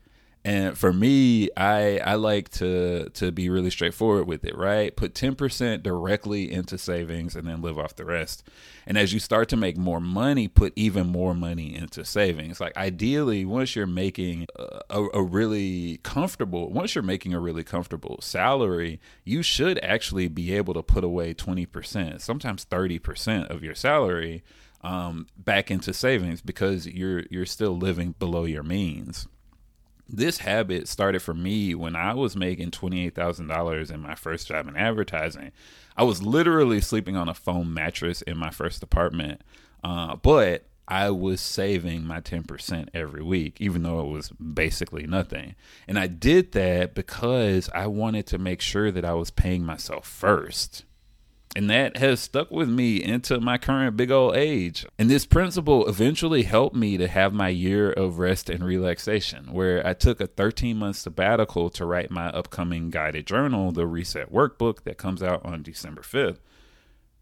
And 0.46 0.78
for 0.78 0.92
me, 0.92 1.50
I 1.56 1.98
I 1.98 2.14
like 2.14 2.50
to 2.50 3.08
to 3.14 3.32
be 3.32 3.50
really 3.50 3.68
straightforward 3.68 4.28
with 4.28 4.44
it, 4.44 4.56
right? 4.56 4.94
Put 4.94 5.12
10% 5.12 5.82
directly 5.82 6.52
into 6.52 6.78
savings 6.78 7.34
and 7.34 7.48
then 7.48 7.62
live 7.62 7.80
off 7.80 7.96
the 7.96 8.04
rest. 8.04 8.48
And 8.86 8.96
as 8.96 9.12
you 9.12 9.18
start 9.18 9.48
to 9.48 9.56
make 9.56 9.76
more 9.76 10.00
money, 10.00 10.46
put 10.46 10.72
even 10.76 11.08
more 11.08 11.34
money 11.34 11.74
into 11.74 12.04
savings. 12.04 12.60
Like 12.60 12.76
ideally, 12.76 13.44
once 13.44 13.74
you're 13.74 13.88
making 13.88 14.46
a, 14.88 15.06
a 15.14 15.20
really 15.20 15.98
comfortable, 16.04 16.70
once 16.70 16.94
you're 16.94 17.02
making 17.02 17.34
a 17.34 17.40
really 17.40 17.64
comfortable 17.64 18.20
salary, 18.20 19.00
you 19.24 19.42
should 19.42 19.80
actually 19.82 20.28
be 20.28 20.54
able 20.54 20.74
to 20.74 20.82
put 20.82 21.02
away 21.02 21.34
20%, 21.34 22.20
sometimes 22.20 22.64
30% 22.64 23.50
of 23.50 23.64
your 23.64 23.74
salary 23.74 24.44
um, 24.82 25.26
back 25.36 25.72
into 25.72 25.92
savings 25.92 26.40
because 26.40 26.86
you're 26.86 27.24
you're 27.30 27.46
still 27.46 27.76
living 27.76 28.14
below 28.20 28.44
your 28.44 28.62
means 28.62 29.26
this 30.08 30.38
habit 30.38 30.88
started 30.88 31.20
for 31.20 31.34
me 31.34 31.74
when 31.74 31.96
I 31.96 32.14
was 32.14 32.36
making 32.36 32.70
$28,000 32.70 33.90
in 33.90 34.00
my 34.00 34.14
first 34.14 34.48
job 34.48 34.68
in 34.68 34.76
advertising. 34.76 35.52
I 35.96 36.04
was 36.04 36.22
literally 36.22 36.80
sleeping 36.80 37.16
on 37.16 37.28
a 37.28 37.34
foam 37.34 37.74
mattress 37.74 38.22
in 38.22 38.36
my 38.36 38.50
first 38.50 38.82
apartment, 38.82 39.42
uh, 39.82 40.16
but 40.16 40.66
I 40.88 41.10
was 41.10 41.40
saving 41.40 42.04
my 42.04 42.20
10% 42.20 42.88
every 42.94 43.22
week, 43.22 43.60
even 43.60 43.82
though 43.82 44.00
it 44.00 44.12
was 44.12 44.30
basically 44.30 45.06
nothing. 45.06 45.56
And 45.88 45.98
I 45.98 46.06
did 46.06 46.52
that 46.52 46.94
because 46.94 47.68
I 47.74 47.88
wanted 47.88 48.26
to 48.28 48.38
make 48.38 48.60
sure 48.60 48.92
that 48.92 49.04
I 49.04 49.14
was 49.14 49.30
paying 49.30 49.64
myself 49.64 50.06
first. 50.06 50.84
And 51.56 51.70
that 51.70 51.96
has 51.96 52.20
stuck 52.20 52.50
with 52.50 52.68
me 52.68 53.02
into 53.02 53.40
my 53.40 53.56
current 53.56 53.96
big 53.96 54.10
old 54.10 54.36
age. 54.36 54.84
And 54.98 55.08
this 55.08 55.24
principle 55.24 55.88
eventually 55.88 56.42
helped 56.42 56.76
me 56.76 56.98
to 56.98 57.08
have 57.08 57.32
my 57.32 57.48
year 57.48 57.90
of 57.90 58.18
rest 58.18 58.50
and 58.50 58.62
relaxation, 58.62 59.50
where 59.54 59.84
I 59.86 59.94
took 59.94 60.20
a 60.20 60.26
13 60.26 60.76
month 60.76 60.96
sabbatical 60.96 61.70
to 61.70 61.86
write 61.86 62.10
my 62.10 62.26
upcoming 62.26 62.90
guided 62.90 63.26
journal, 63.26 63.72
the 63.72 63.86
Reset 63.86 64.30
Workbook, 64.30 64.82
that 64.82 64.98
comes 64.98 65.22
out 65.22 65.46
on 65.46 65.62
December 65.62 66.02
5th. 66.02 66.40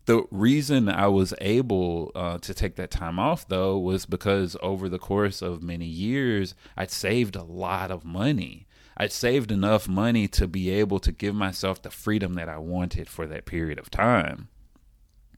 The 0.07 0.25
reason 0.33 0.89
I 0.89 1.07
was 1.07 1.33
able 1.41 2.11
uh, 2.17 2.39
to 2.39 2.53
take 2.53 2.75
that 2.75 2.91
time 2.91 3.21
off, 3.21 3.47
though, 3.47 3.79
was 3.79 4.05
because 4.05 4.57
over 4.61 4.89
the 4.89 4.99
course 4.99 5.43
of 5.43 5.63
many 5.63 5.87
years, 5.87 6.57
I'd 6.77 6.91
saved 6.91 7.37
a 7.37 7.45
lot 7.45 7.93
of 7.93 8.05
money. 8.05 8.67
I'd 8.97 9.13
saved 9.13 9.51
enough 9.51 9.89
money 9.89 10.29
to 10.29 10.47
be 10.47 10.71
able 10.71 10.99
to 11.01 11.13
give 11.13 11.35
myself 11.35 11.83
the 11.83 11.91
freedom 11.91 12.35
that 12.35 12.49
I 12.49 12.59
wanted 12.59 13.09
for 13.09 13.27
that 13.27 13.47
period 13.47 13.79
of 13.79 13.91
time. 13.91 14.49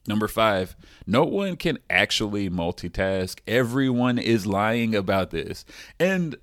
Number 0.07 0.29
five, 0.29 0.77
no 1.07 1.25
one 1.25 1.57
can 1.57 1.79
actually 1.91 2.49
multitask. 2.49 3.41
Everyone 3.47 4.19
is 4.19 4.47
lying 4.47 4.95
about 4.95 5.31
this. 5.31 5.65
And 5.99 6.37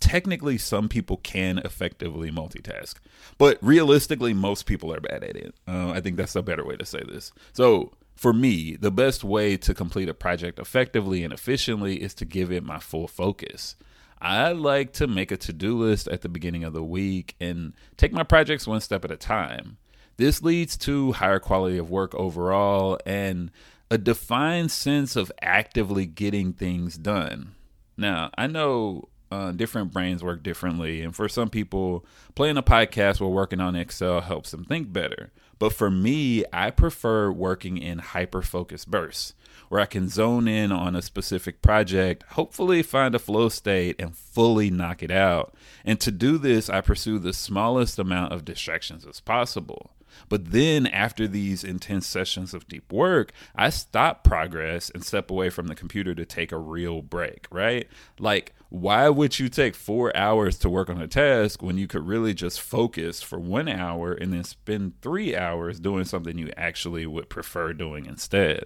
technically, 0.00 0.58
some 0.58 0.88
people 0.88 1.18
can 1.18 1.58
effectively 1.58 2.30
multitask, 2.30 2.94
but 3.38 3.58
realistically, 3.60 4.32
most 4.32 4.66
people 4.66 4.92
are 4.94 5.00
bad 5.00 5.22
at 5.22 5.36
it. 5.36 5.54
Uh, 5.68 5.90
I 5.90 6.00
think 6.00 6.16
that's 6.16 6.36
a 6.36 6.42
better 6.42 6.64
way 6.64 6.76
to 6.76 6.86
say 6.86 7.02
this. 7.06 7.32
So, 7.52 7.92
for 8.16 8.32
me, 8.32 8.76
the 8.76 8.90
best 8.90 9.24
way 9.24 9.56
to 9.58 9.74
complete 9.74 10.08
a 10.08 10.14
project 10.14 10.58
effectively 10.58 11.24
and 11.24 11.32
efficiently 11.32 12.02
is 12.02 12.14
to 12.14 12.24
give 12.24 12.50
it 12.50 12.64
my 12.64 12.78
full 12.78 13.08
focus. 13.08 13.76
I 14.22 14.52
like 14.52 14.92
to 14.94 15.08
make 15.08 15.32
a 15.32 15.36
to 15.38 15.52
do 15.52 15.76
list 15.76 16.06
at 16.06 16.20
the 16.20 16.28
beginning 16.28 16.62
of 16.62 16.72
the 16.72 16.82
week 16.82 17.34
and 17.40 17.74
take 17.96 18.12
my 18.12 18.22
projects 18.22 18.68
one 18.68 18.80
step 18.80 19.04
at 19.04 19.10
a 19.10 19.16
time. 19.16 19.78
This 20.16 20.42
leads 20.42 20.76
to 20.78 21.10
higher 21.10 21.40
quality 21.40 21.76
of 21.76 21.90
work 21.90 22.14
overall 22.14 23.00
and 23.04 23.50
a 23.90 23.98
defined 23.98 24.70
sense 24.70 25.16
of 25.16 25.32
actively 25.42 26.06
getting 26.06 26.52
things 26.52 26.96
done. 26.96 27.56
Now, 27.96 28.30
I 28.38 28.46
know 28.46 29.08
uh, 29.32 29.50
different 29.50 29.92
brains 29.92 30.22
work 30.22 30.44
differently, 30.44 31.02
and 31.02 31.16
for 31.16 31.28
some 31.28 31.50
people, 31.50 32.06
playing 32.36 32.58
a 32.58 32.62
podcast 32.62 33.20
while 33.20 33.32
working 33.32 33.60
on 33.60 33.74
Excel 33.74 34.20
helps 34.20 34.52
them 34.52 34.64
think 34.64 34.92
better. 34.92 35.32
But 35.62 35.74
for 35.74 35.92
me, 35.92 36.44
I 36.52 36.72
prefer 36.72 37.30
working 37.30 37.78
in 37.78 38.00
hyper 38.00 38.42
focused 38.42 38.90
bursts 38.90 39.34
where 39.68 39.80
I 39.80 39.86
can 39.86 40.08
zone 40.08 40.48
in 40.48 40.72
on 40.72 40.96
a 40.96 41.02
specific 41.02 41.62
project, 41.62 42.24
hopefully 42.30 42.82
find 42.82 43.14
a 43.14 43.20
flow 43.20 43.48
state 43.48 43.94
and 44.00 44.12
fully 44.12 44.70
knock 44.70 45.04
it 45.04 45.12
out. 45.12 45.54
And 45.84 46.00
to 46.00 46.10
do 46.10 46.36
this, 46.36 46.68
I 46.68 46.80
pursue 46.80 47.20
the 47.20 47.32
smallest 47.32 48.00
amount 48.00 48.32
of 48.32 48.44
distractions 48.44 49.06
as 49.06 49.20
possible. 49.20 49.92
But 50.28 50.50
then, 50.50 50.88
after 50.88 51.28
these 51.28 51.62
intense 51.62 52.08
sessions 52.08 52.54
of 52.54 52.66
deep 52.66 52.92
work, 52.92 53.30
I 53.54 53.70
stop 53.70 54.24
progress 54.24 54.90
and 54.90 55.04
step 55.04 55.30
away 55.30 55.48
from 55.48 55.68
the 55.68 55.76
computer 55.76 56.12
to 56.12 56.26
take 56.26 56.50
a 56.50 56.58
real 56.58 57.02
break, 57.02 57.46
right? 57.52 57.86
Like, 58.18 58.52
why 58.72 59.06
would 59.10 59.38
you 59.38 59.50
take 59.50 59.74
four 59.74 60.16
hours 60.16 60.56
to 60.56 60.70
work 60.70 60.88
on 60.88 60.98
a 60.98 61.06
task 61.06 61.62
when 61.62 61.76
you 61.76 61.86
could 61.86 62.06
really 62.06 62.32
just 62.32 62.58
focus 62.58 63.20
for 63.20 63.38
one 63.38 63.68
hour 63.68 64.14
and 64.14 64.32
then 64.32 64.42
spend 64.44 64.94
three 65.02 65.36
hours 65.36 65.78
doing 65.78 66.04
something 66.04 66.38
you 66.38 66.50
actually 66.56 67.04
would 67.04 67.28
prefer 67.28 67.74
doing 67.74 68.06
instead? 68.06 68.64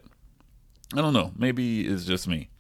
I 0.95 1.01
don't 1.01 1.13
know. 1.13 1.33
Maybe 1.37 1.89
it's 1.89 2.05
just 2.05 2.29
me. 2.29 2.51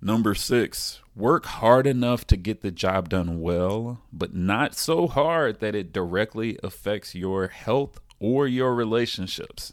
Number 0.00 0.32
six, 0.36 1.00
work 1.16 1.44
hard 1.46 1.88
enough 1.88 2.24
to 2.28 2.36
get 2.36 2.60
the 2.60 2.70
job 2.70 3.08
done 3.08 3.40
well, 3.40 4.00
but 4.12 4.32
not 4.32 4.76
so 4.76 5.08
hard 5.08 5.58
that 5.58 5.74
it 5.74 5.92
directly 5.92 6.56
affects 6.62 7.16
your 7.16 7.48
health 7.48 7.98
or 8.20 8.46
your 8.46 8.76
relationships. 8.76 9.72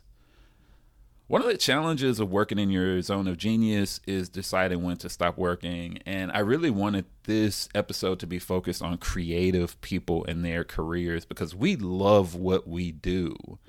One 1.28 1.42
of 1.42 1.48
the 1.48 1.58
challenges 1.58 2.22
of 2.22 2.32
working 2.32 2.58
in 2.58 2.70
your 2.70 3.02
zone 3.02 3.28
of 3.28 3.38
genius 3.38 4.00
is 4.08 4.30
deciding 4.30 4.82
when 4.82 4.96
to 4.98 5.10
stop 5.10 5.38
working. 5.38 6.00
And 6.06 6.32
I 6.32 6.40
really 6.40 6.70
wanted 6.70 7.06
this 7.24 7.68
episode 7.76 8.20
to 8.20 8.28
be 8.28 8.40
focused 8.40 8.82
on 8.82 8.98
creative 8.98 9.80
people 9.82 10.24
and 10.26 10.46
their 10.46 10.64
careers 10.64 11.26
because 11.26 11.54
we 11.54 11.76
love 11.76 12.34
what 12.34 12.68
we 12.68 12.94
do 12.94 13.60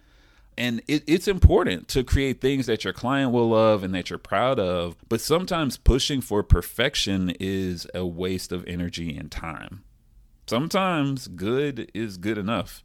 and 0.58 0.82
it, 0.88 1.04
it's 1.06 1.28
important 1.28 1.86
to 1.86 2.02
create 2.02 2.40
things 2.40 2.66
that 2.66 2.82
your 2.82 2.92
client 2.92 3.30
will 3.30 3.50
love 3.50 3.84
and 3.84 3.94
that 3.94 4.10
you're 4.10 4.18
proud 4.18 4.58
of 4.58 4.96
but 5.08 5.20
sometimes 5.20 5.76
pushing 5.76 6.20
for 6.20 6.42
perfection 6.42 7.32
is 7.38 7.86
a 7.94 8.04
waste 8.04 8.50
of 8.50 8.66
energy 8.66 9.16
and 9.16 9.30
time 9.30 9.84
sometimes 10.46 11.28
good 11.28 11.90
is 11.94 12.18
good 12.18 12.36
enough 12.36 12.82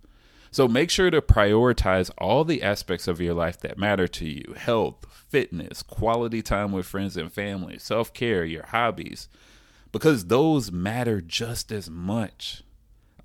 so 0.54 0.68
make 0.68 0.90
sure 0.90 1.10
to 1.10 1.22
prioritize 1.22 2.10
all 2.18 2.44
the 2.44 2.62
aspects 2.64 3.08
of 3.08 3.20
your 3.20 3.34
life 3.34 3.60
that 3.60 3.78
matter 3.78 4.08
to 4.08 4.28
you 4.28 4.54
health 4.56 5.06
fitness 5.30 5.84
quality 5.84 6.42
time 6.42 6.72
with 6.72 6.86
friends 6.86 7.18
and 7.18 7.32
family 7.32 7.78
self-care 7.78 8.46
your 8.46 8.66
hobbies 8.68 9.28
because 9.92 10.26
those 10.26 10.72
matter 10.72 11.20
just 11.22 11.72
as 11.72 11.90
much 11.90 12.64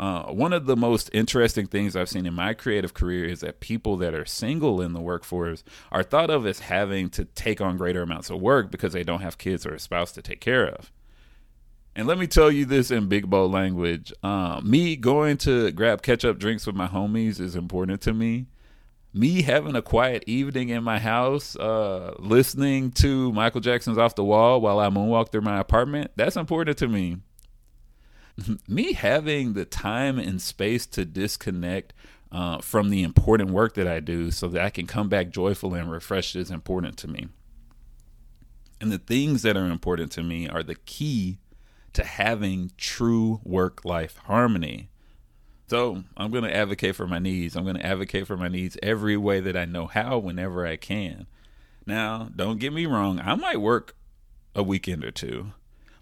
uh, 0.00 0.26
one 0.26 0.52
of 0.52 0.66
the 0.66 0.76
most 0.76 1.10
interesting 1.12 1.66
things 1.66 1.96
I've 1.96 2.08
seen 2.08 2.24
in 2.24 2.34
my 2.34 2.54
creative 2.54 2.94
career 2.94 3.24
is 3.24 3.40
that 3.40 3.58
people 3.58 3.96
that 3.96 4.14
are 4.14 4.24
single 4.24 4.80
in 4.80 4.92
the 4.92 5.00
workforce 5.00 5.64
are 5.90 6.04
thought 6.04 6.30
of 6.30 6.46
as 6.46 6.60
having 6.60 7.10
to 7.10 7.24
take 7.24 7.60
on 7.60 7.76
greater 7.76 8.02
amounts 8.02 8.30
of 8.30 8.40
work 8.40 8.70
because 8.70 8.92
they 8.92 9.02
don't 9.02 9.22
have 9.22 9.38
kids 9.38 9.66
or 9.66 9.74
a 9.74 9.80
spouse 9.80 10.12
to 10.12 10.22
take 10.22 10.40
care 10.40 10.68
of. 10.68 10.92
And 11.96 12.06
let 12.06 12.18
me 12.18 12.26
tell 12.26 12.50
you 12.50 12.64
this 12.64 12.90
in 12.90 13.08
big 13.08 13.28
bold 13.28 13.50
language 13.50 14.12
uh, 14.22 14.60
me 14.62 14.94
going 14.94 15.36
to 15.38 15.72
grab 15.72 16.02
catch 16.02 16.24
up 16.24 16.38
drinks 16.38 16.66
with 16.66 16.76
my 16.76 16.86
homies 16.86 17.40
is 17.40 17.56
important 17.56 18.00
to 18.02 18.12
me. 18.12 18.46
Me 19.12 19.42
having 19.42 19.74
a 19.74 19.82
quiet 19.82 20.22
evening 20.26 20.68
in 20.68 20.84
my 20.84 20.98
house, 20.98 21.56
uh, 21.56 22.14
listening 22.18 22.90
to 22.92 23.32
Michael 23.32 23.60
Jackson's 23.60 23.98
Off 23.98 24.14
the 24.14 24.22
Wall 24.22 24.60
while 24.60 24.78
I 24.78 24.90
moonwalk 24.90 25.32
through 25.32 25.40
my 25.40 25.58
apartment, 25.58 26.12
that's 26.14 26.36
important 26.36 26.78
to 26.78 26.88
me. 26.88 27.16
me 28.68 28.92
having 28.92 29.54
the 29.54 29.64
time 29.64 30.18
and 30.18 30.40
space 30.40 30.86
to 30.86 31.04
disconnect 31.04 31.94
uh, 32.30 32.58
from 32.58 32.90
the 32.90 33.02
important 33.02 33.50
work 33.50 33.74
that 33.74 33.88
I 33.88 34.00
do 34.00 34.30
so 34.30 34.48
that 34.48 34.62
I 34.62 34.70
can 34.70 34.86
come 34.86 35.08
back 35.08 35.30
joyful 35.30 35.74
and 35.74 35.90
refreshed 35.90 36.36
is 36.36 36.50
important 36.50 36.96
to 36.98 37.08
me. 37.08 37.28
And 38.80 38.92
the 38.92 38.98
things 38.98 39.42
that 39.42 39.56
are 39.56 39.66
important 39.66 40.12
to 40.12 40.22
me 40.22 40.48
are 40.48 40.62
the 40.62 40.76
key 40.76 41.38
to 41.98 42.04
having 42.04 42.70
true 42.76 43.40
work 43.42 43.84
life 43.84 44.18
harmony. 44.18 44.88
So 45.66 46.04
I'm 46.16 46.30
going 46.30 46.44
to 46.44 46.56
advocate 46.56 46.94
for 46.94 47.08
my 47.08 47.18
needs. 47.18 47.56
I'm 47.56 47.64
going 47.64 47.76
to 47.76 47.84
advocate 47.84 48.28
for 48.28 48.36
my 48.36 48.46
needs 48.46 48.78
every 48.82 49.16
way 49.16 49.40
that 49.40 49.56
I 49.56 49.64
know 49.64 49.88
how, 49.88 50.16
whenever 50.18 50.64
I 50.64 50.76
can. 50.76 51.26
Now, 51.86 52.30
don't 52.34 52.60
get 52.60 52.72
me 52.72 52.86
wrong, 52.86 53.20
I 53.20 53.34
might 53.34 53.60
work 53.60 53.96
a 54.54 54.62
weekend 54.62 55.04
or 55.04 55.10
two. 55.10 55.52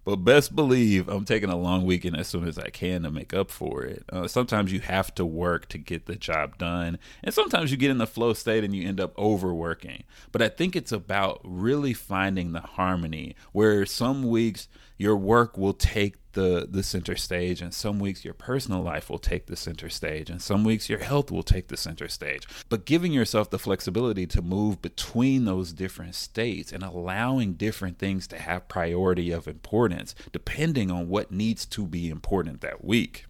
But 0.06 0.16
best 0.18 0.54
believe 0.54 1.08
I'm 1.08 1.24
taking 1.24 1.50
a 1.50 1.56
long 1.56 1.84
weekend 1.84 2.16
as 2.16 2.28
soon 2.28 2.46
as 2.46 2.58
I 2.58 2.70
can 2.70 3.02
to 3.02 3.10
make 3.10 3.34
up 3.34 3.50
for 3.50 3.82
it. 3.82 4.04
Uh, 4.08 4.28
sometimes 4.28 4.72
you 4.72 4.78
have 4.78 5.12
to 5.16 5.26
work 5.26 5.68
to 5.70 5.78
get 5.78 6.06
the 6.06 6.14
job 6.14 6.58
done, 6.58 7.00
and 7.24 7.34
sometimes 7.34 7.72
you 7.72 7.76
get 7.76 7.90
in 7.90 7.98
the 7.98 8.06
flow 8.06 8.32
state 8.32 8.62
and 8.62 8.72
you 8.72 8.86
end 8.86 9.00
up 9.00 9.18
overworking. 9.18 10.04
But 10.30 10.42
I 10.42 10.48
think 10.48 10.76
it's 10.76 10.92
about 10.92 11.40
really 11.42 11.92
finding 11.92 12.52
the 12.52 12.60
harmony 12.60 13.34
where 13.50 13.84
some 13.84 14.22
weeks 14.22 14.68
your 14.96 15.16
work 15.16 15.58
will 15.58 15.74
take 15.74 16.25
the 16.36 16.68
the 16.70 16.82
center 16.82 17.16
stage 17.16 17.60
and 17.60 17.74
some 17.74 17.98
weeks 17.98 18.24
your 18.24 18.34
personal 18.34 18.82
life 18.82 19.10
will 19.10 19.18
take 19.18 19.46
the 19.46 19.56
center 19.56 19.88
stage 19.88 20.30
and 20.30 20.40
some 20.40 20.62
weeks 20.62 20.88
your 20.88 21.00
health 21.00 21.32
will 21.32 21.42
take 21.42 21.68
the 21.68 21.76
center 21.76 22.06
stage. 22.06 22.46
But 22.68 22.84
giving 22.84 23.12
yourself 23.12 23.50
the 23.50 23.58
flexibility 23.58 24.26
to 24.28 24.42
move 24.42 24.80
between 24.82 25.46
those 25.46 25.72
different 25.72 26.14
states 26.14 26.70
and 26.70 26.84
allowing 26.84 27.54
different 27.54 27.98
things 27.98 28.26
to 28.28 28.38
have 28.38 28.68
priority 28.68 29.32
of 29.32 29.48
importance 29.48 30.14
depending 30.30 30.90
on 30.90 31.08
what 31.08 31.32
needs 31.32 31.64
to 31.66 31.86
be 31.86 32.10
important 32.10 32.60
that 32.60 32.84
week. 32.84 33.24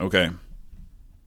Okay. 0.00 0.30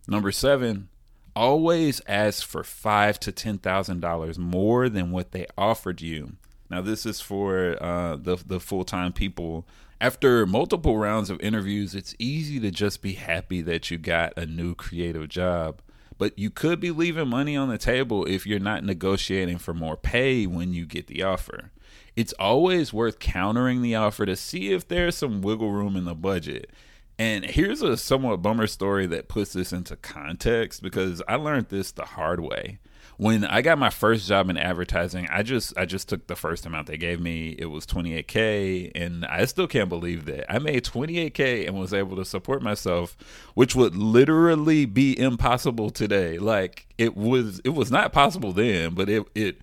Number 0.07 0.31
7 0.31 0.89
always 1.35 2.01
ask 2.07 2.45
for 2.45 2.63
five 2.63 3.19
to 3.19 3.31
ten 3.31 3.59
thousand 3.59 3.99
dollars 3.99 4.39
more 4.39 4.89
than 4.89 5.11
what 5.11 5.31
they 5.31 5.45
offered 5.57 6.01
you. 6.01 6.33
Now, 6.69 6.81
this 6.81 7.05
is 7.05 7.21
for 7.21 7.81
uh, 7.81 8.15
the 8.15 8.37
the 8.45 8.59
full 8.59 8.83
time 8.83 9.13
people 9.13 9.67
after 10.01 10.45
multiple 10.45 10.97
rounds 10.97 11.29
of 11.29 11.41
interviews, 11.41 11.93
it's 11.93 12.15
easy 12.19 12.59
to 12.61 12.71
just 12.71 13.01
be 13.01 13.13
happy 13.13 13.61
that 13.61 13.91
you 13.91 13.97
got 13.97 14.37
a 14.37 14.45
new 14.45 14.75
creative 14.75 15.27
job. 15.27 15.81
But 16.17 16.37
you 16.37 16.49
could 16.49 16.79
be 16.79 16.91
leaving 16.91 17.29
money 17.29 17.55
on 17.55 17.69
the 17.69 17.77
table 17.77 18.25
if 18.25 18.45
you're 18.45 18.59
not 18.59 18.83
negotiating 18.83 19.57
for 19.57 19.73
more 19.73 19.95
pay 19.95 20.45
when 20.45 20.73
you 20.73 20.85
get 20.85 21.07
the 21.07 21.23
offer. 21.23 21.71
It's 22.15 22.33
always 22.33 22.93
worth 22.93 23.19
countering 23.19 23.81
the 23.81 23.95
offer 23.95 24.25
to 24.25 24.35
see 24.35 24.71
if 24.73 24.87
there's 24.87 25.15
some 25.15 25.41
wiggle 25.41 25.71
room 25.71 25.95
in 25.95 26.05
the 26.05 26.15
budget. 26.15 26.71
And 27.17 27.45
here's 27.45 27.81
a 27.81 27.97
somewhat 27.97 28.41
bummer 28.41 28.67
story 28.67 29.05
that 29.07 29.27
puts 29.27 29.53
this 29.53 29.73
into 29.73 29.95
context 29.97 30.81
because 30.81 31.21
I 31.27 31.35
learned 31.35 31.67
this 31.69 31.91
the 31.91 32.05
hard 32.05 32.39
way. 32.39 32.79
When 33.19 33.43
I 33.43 33.61
got 33.61 33.77
my 33.77 33.89
first 33.89 34.29
job 34.29 34.49
in 34.49 34.55
advertising, 34.55 35.27
I 35.29 35.43
just 35.43 35.77
I 35.77 35.85
just 35.85 36.07
took 36.07 36.27
the 36.27 36.38
first 36.38 36.65
amount 36.65 36.88
they 36.88 36.95
gave 36.95 37.19
me. 37.19 37.53
It 37.59 37.65
was 37.65 37.85
28k 37.85 38.93
and 38.95 39.25
I 39.25 39.43
still 39.43 39.67
can't 39.67 39.89
believe 39.89 40.23
that. 40.23 40.49
I 40.49 40.57
made 40.59 40.85
28k 40.85 41.67
and 41.67 41.77
was 41.77 41.93
able 41.93 42.15
to 42.15 42.23
support 42.23 42.61
myself, 42.61 43.17
which 43.55 43.75
would 43.75 43.93
literally 43.93 44.85
be 44.85 45.19
impossible 45.19 45.89
today. 45.89 46.38
Like 46.38 46.88
it 46.97 47.17
was 47.17 47.59
it 47.65 47.71
was 47.71 47.91
not 47.91 48.13
possible 48.13 48.53
then, 48.53 48.93
but 48.93 49.09
it 49.09 49.25
it 49.35 49.57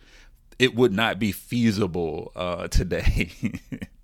it 0.59 0.75
would 0.75 0.93
not 0.93 1.19
be 1.19 1.33
feasible 1.33 2.33
uh, 2.37 2.69
today. 2.69 3.33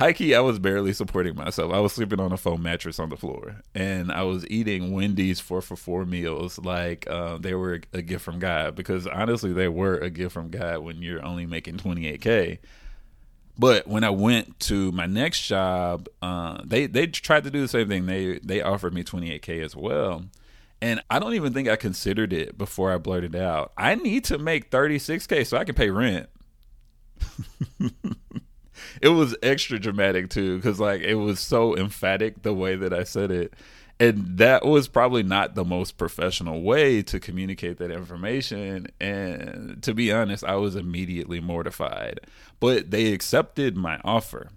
high 0.00 0.14
key, 0.14 0.34
I 0.34 0.40
was 0.40 0.58
barely 0.58 0.94
supporting 0.94 1.36
myself. 1.36 1.72
I 1.72 1.78
was 1.78 1.92
sleeping 1.92 2.20
on 2.20 2.32
a 2.32 2.38
foam 2.38 2.62
mattress 2.62 2.98
on 2.98 3.10
the 3.10 3.18
floor, 3.18 3.60
and 3.74 4.10
I 4.10 4.22
was 4.22 4.46
eating 4.48 4.92
Wendy's 4.92 5.40
four 5.40 5.60
for 5.60 5.76
four 5.76 6.06
meals 6.06 6.58
like 6.58 7.08
uh, 7.08 7.36
they 7.36 7.54
were 7.54 7.82
a 7.92 8.00
gift 8.00 8.24
from 8.24 8.38
God. 8.38 8.74
Because 8.74 9.06
honestly, 9.06 9.52
they 9.52 9.68
were 9.68 9.96
a 9.96 10.08
gift 10.08 10.32
from 10.32 10.48
God 10.48 10.78
when 10.78 11.02
you're 11.02 11.24
only 11.24 11.44
making 11.44 11.76
28k. 11.76 12.58
But 13.58 13.86
when 13.86 14.02
I 14.02 14.10
went 14.10 14.58
to 14.60 14.90
my 14.92 15.04
next 15.04 15.46
job, 15.46 16.08
uh, 16.22 16.62
they 16.64 16.86
they 16.86 17.06
tried 17.06 17.44
to 17.44 17.50
do 17.50 17.60
the 17.60 17.68
same 17.68 17.88
thing. 17.88 18.06
They 18.06 18.38
they 18.38 18.62
offered 18.62 18.94
me 18.94 19.04
28k 19.04 19.62
as 19.62 19.76
well. 19.76 20.24
And 20.82 21.02
I 21.10 21.18
don't 21.18 21.34
even 21.34 21.52
think 21.52 21.68
I 21.68 21.76
considered 21.76 22.32
it 22.32 22.56
before 22.56 22.90
I 22.90 22.96
blurted 22.96 23.36
out. 23.36 23.72
I 23.76 23.96
need 23.96 24.24
to 24.24 24.38
make 24.38 24.70
36k 24.70 25.46
so 25.46 25.58
I 25.58 25.64
can 25.64 25.74
pay 25.74 25.90
rent. 25.90 26.30
it 29.00 29.08
was 29.08 29.36
extra 29.42 29.78
dramatic 29.78 30.30
too 30.30 30.56
because 30.56 30.80
like 30.80 31.00
it 31.02 31.16
was 31.16 31.40
so 31.40 31.76
emphatic 31.76 32.42
the 32.42 32.54
way 32.54 32.76
that 32.76 32.92
i 32.92 33.04
said 33.04 33.30
it. 33.30 33.54
And 33.98 34.38
that 34.38 34.64
was 34.64 34.88
probably 34.88 35.22
not 35.22 35.54
the 35.54 35.64
most 35.64 35.98
professional 35.98 36.62
way 36.62 37.02
to 37.02 37.20
communicate 37.20 37.76
that 37.76 37.90
information. 37.90 38.86
And 38.98 39.82
to 39.82 39.92
be 39.92 40.10
honest 40.10 40.44
i 40.44 40.56
was 40.56 40.74
immediately 40.74 41.40
mortified. 41.40 42.20
But 42.60 42.90
they 42.90 43.12
accepted 43.12 43.76
my 43.76 44.00
offer. 44.04 44.48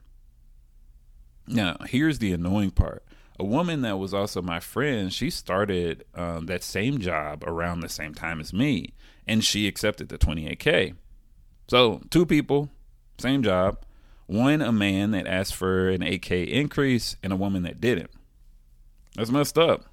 Now 1.48 1.78
here's 1.86 2.20
the 2.20 2.32
annoying 2.32 2.72
part. 2.72 3.04
A 3.40 3.44
woman 3.44 3.82
that 3.82 3.98
was 3.98 4.14
also 4.14 4.42
my 4.42 4.60
friend 4.60 5.12
she 5.12 5.30
started 5.30 6.06
um, 6.16 6.46
that 6.46 6.64
same 6.64 7.00
job 7.00 7.44
around 7.44 7.80
the 7.80 7.90
same 7.90 8.14
time 8.14 8.40
as 8.40 8.54
me 8.54 8.94
and 9.28 9.44
she 9.44 9.68
accepted 9.68 10.10
the 10.10 10.18
28k 10.18 10.96
so 11.68 12.02
two 12.10 12.26
people 12.26 12.70
same 13.18 13.44
job 13.44 13.80
one, 14.26 14.62
a 14.62 14.72
man 14.72 15.12
that 15.12 15.28
asked 15.28 15.56
for 15.56 15.90
an 15.90 16.02
8K 16.02 16.48
increase 16.48 17.16
and 17.22 17.34
a 17.34 17.38
woman 17.38 17.64
that 17.64 17.82
didn't. 17.82 18.12
That's 19.16 19.32
messed 19.32 19.58
up. 19.58 19.86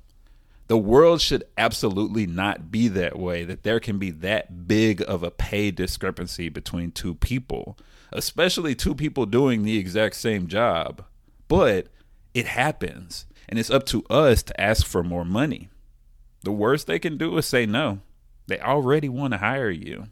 The 0.68 0.78
world 0.78 1.20
should 1.20 1.42
absolutely 1.58 2.26
not 2.26 2.70
be 2.70 2.86
that 2.88 3.18
way, 3.18 3.44
that 3.44 3.64
there 3.64 3.80
can 3.80 3.98
be 3.98 4.12
that 4.12 4.68
big 4.68 5.02
of 5.06 5.24
a 5.24 5.30
pay 5.30 5.72
discrepancy 5.72 6.48
between 6.48 6.92
two 6.92 7.16
people, 7.16 7.76
especially 8.12 8.76
two 8.76 8.94
people 8.94 9.26
doing 9.26 9.64
the 9.64 9.78
exact 9.78 10.14
same 10.14 10.46
job. 10.46 11.04
But 11.48 11.88
it 12.34 12.46
happens, 12.46 13.26
and 13.48 13.58
it's 13.58 13.70
up 13.70 13.84
to 13.86 14.04
us 14.08 14.44
to 14.44 14.60
ask 14.60 14.86
for 14.86 15.02
more 15.02 15.24
money. 15.24 15.70
The 16.44 16.52
worst 16.52 16.86
they 16.86 17.00
can 17.00 17.18
do 17.18 17.36
is 17.36 17.46
say 17.46 17.66
no. 17.66 17.98
They 18.46 18.60
already 18.60 19.08
want 19.08 19.32
to 19.32 19.38
hire 19.38 19.70
you. 19.70 20.06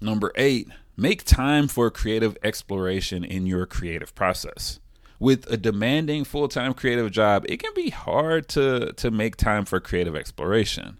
Number 0.00 0.32
eight, 0.36 0.68
make 0.96 1.24
time 1.24 1.68
for 1.68 1.90
creative 1.90 2.36
exploration 2.42 3.24
in 3.24 3.46
your 3.46 3.66
creative 3.66 4.14
process. 4.14 4.80
With 5.18 5.50
a 5.50 5.56
demanding 5.56 6.24
full 6.24 6.48
time 6.48 6.74
creative 6.74 7.10
job, 7.10 7.46
it 7.48 7.58
can 7.58 7.72
be 7.74 7.90
hard 7.90 8.48
to, 8.50 8.92
to 8.94 9.10
make 9.10 9.36
time 9.36 9.64
for 9.64 9.80
creative 9.80 10.16
exploration. 10.16 10.98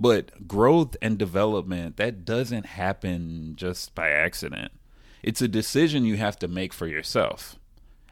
But 0.00 0.46
growth 0.46 0.96
and 1.02 1.18
development, 1.18 1.96
that 1.96 2.24
doesn't 2.24 2.66
happen 2.66 3.54
just 3.56 3.94
by 3.94 4.10
accident. 4.10 4.72
It's 5.22 5.42
a 5.42 5.48
decision 5.48 6.04
you 6.04 6.16
have 6.16 6.38
to 6.38 6.48
make 6.48 6.72
for 6.72 6.86
yourself. 6.86 7.56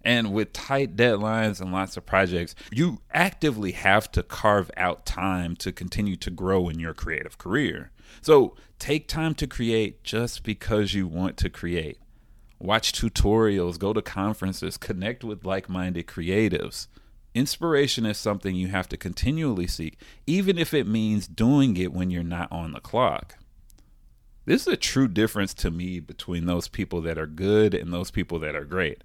And 0.05 0.33
with 0.33 0.53
tight 0.53 0.97
deadlines 0.97 1.61
and 1.61 1.73
lots 1.73 1.97
of 1.97 2.07
projects, 2.07 2.55
you 2.71 3.00
actively 3.12 3.73
have 3.73 4.11
to 4.12 4.23
carve 4.23 4.71
out 4.76 5.05
time 5.05 5.57
to 5.57 5.73
continue 5.73 6.17
to 6.17 6.31
grow 6.31 6.69
in 6.69 6.79
your 6.79 6.95
creative 6.95 7.38
career. 7.38 7.91
So 8.20 8.56
take 8.78 9.08
time 9.08 9.34
to 9.36 9.46
create 9.46 10.02
just 10.04 10.42
because 10.42 10.94
you 10.94 11.06
want 11.06 11.36
to 11.38 11.50
create. 11.50 11.98
Watch 12.58 12.92
tutorials, 12.92 13.78
go 13.78 13.92
to 13.92 14.02
conferences, 14.02 14.76
connect 14.76 15.22
with 15.22 15.44
like 15.44 15.68
minded 15.68 16.06
creatives. 16.06 16.86
Inspiration 17.34 18.06
is 18.06 18.16
something 18.16 18.54
you 18.54 18.68
have 18.68 18.88
to 18.88 18.96
continually 18.96 19.66
seek, 19.66 20.00
even 20.26 20.56
if 20.56 20.72
it 20.72 20.86
means 20.86 21.28
doing 21.28 21.76
it 21.76 21.92
when 21.92 22.10
you're 22.10 22.23
not 22.23 22.50
on 22.50 22.73
the 22.73 22.80
clock. 22.80 23.36
This 24.47 24.62
is 24.62 24.73
a 24.73 24.76
true 24.76 25.08
difference 25.08 25.52
to 25.54 25.71
me 25.71 26.00
between 26.00 26.47
those 26.47 26.69
people 26.69 27.02
that 27.02 27.19
are 27.19 27.26
good 27.26 27.75
and 27.75 27.92
those 27.92 28.10
people 28.10 28.38
that 28.38 28.56
are 28.56 28.64
great. 28.64 29.04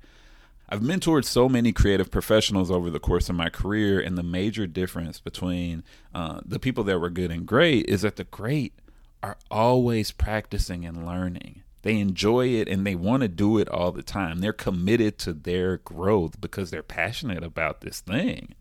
I've 0.69 0.79
mentored 0.79 1.25
so 1.25 1.49
many 1.49 1.73
creative 1.73 2.09
professionals 2.09 2.71
over 2.71 2.89
the 2.89 2.99
course 2.99 3.27
of 3.27 3.35
my 3.35 3.49
career, 3.49 3.99
and 3.99 4.17
the 4.17 4.23
major 4.23 4.65
difference 4.65 5.19
between 5.19 5.83
uh, 6.15 6.39
the 6.45 6.59
people 6.59 6.85
that 6.85 6.99
were 6.99 7.09
good 7.09 7.31
and 7.31 7.45
great 7.45 7.87
is 7.89 8.03
that 8.03 8.15
the 8.15 8.23
great 8.23 8.73
are 9.21 9.38
always 9.49 10.12
practicing 10.12 10.86
and 10.86 11.05
learning. 11.05 11.63
They 11.84 11.99
enjoy 11.99 12.47
it 12.49 12.67
and 12.67 12.86
they 12.86 12.95
want 12.95 13.21
to 13.21 13.27
do 13.27 13.57
it 13.57 13.67
all 13.69 13.91
the 13.91 14.03
time. 14.03 14.39
They're 14.39 14.53
committed 14.53 15.17
to 15.19 15.34
their 15.34 15.77
growth 15.77 16.39
because 16.39 16.69
they're 16.69 16.84
passionate 16.84 17.43
about 17.43 17.81
this 17.81 18.01
thing. 18.01 18.53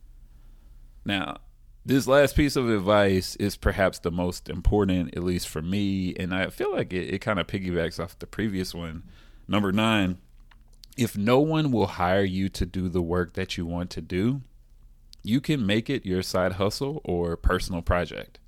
Now, 1.04 1.38
this 1.84 2.06
last 2.06 2.36
piece 2.36 2.56
of 2.56 2.68
advice 2.68 3.36
is 3.36 3.56
perhaps 3.56 3.98
the 3.98 4.10
most 4.10 4.48
important, 4.48 5.16
at 5.16 5.24
least 5.24 5.48
for 5.48 5.62
me, 5.62 6.14
and 6.14 6.34
I 6.34 6.48
feel 6.50 6.72
like 6.72 6.92
it, 6.92 7.14
it 7.14 7.18
kind 7.20 7.38
of 7.38 7.46
piggybacks 7.46 8.02
off 8.02 8.18
the 8.18 8.26
previous 8.26 8.74
one. 8.74 9.04
Number 9.48 9.72
nine 9.72 10.18
if 10.96 11.16
no 11.16 11.40
one 11.40 11.70
will 11.72 11.86
hire 11.86 12.24
you 12.24 12.48
to 12.50 12.66
do 12.66 12.88
the 12.88 13.02
work 13.02 13.34
that 13.34 13.56
you 13.56 13.64
want 13.64 13.90
to 13.90 14.00
do, 14.00 14.42
you 15.22 15.40
can 15.40 15.64
make 15.64 15.88
it 15.88 16.06
your 16.06 16.22
side 16.22 16.52
hustle 16.52 17.00
or 17.04 17.36
personal 17.36 17.82
project. 17.82 18.39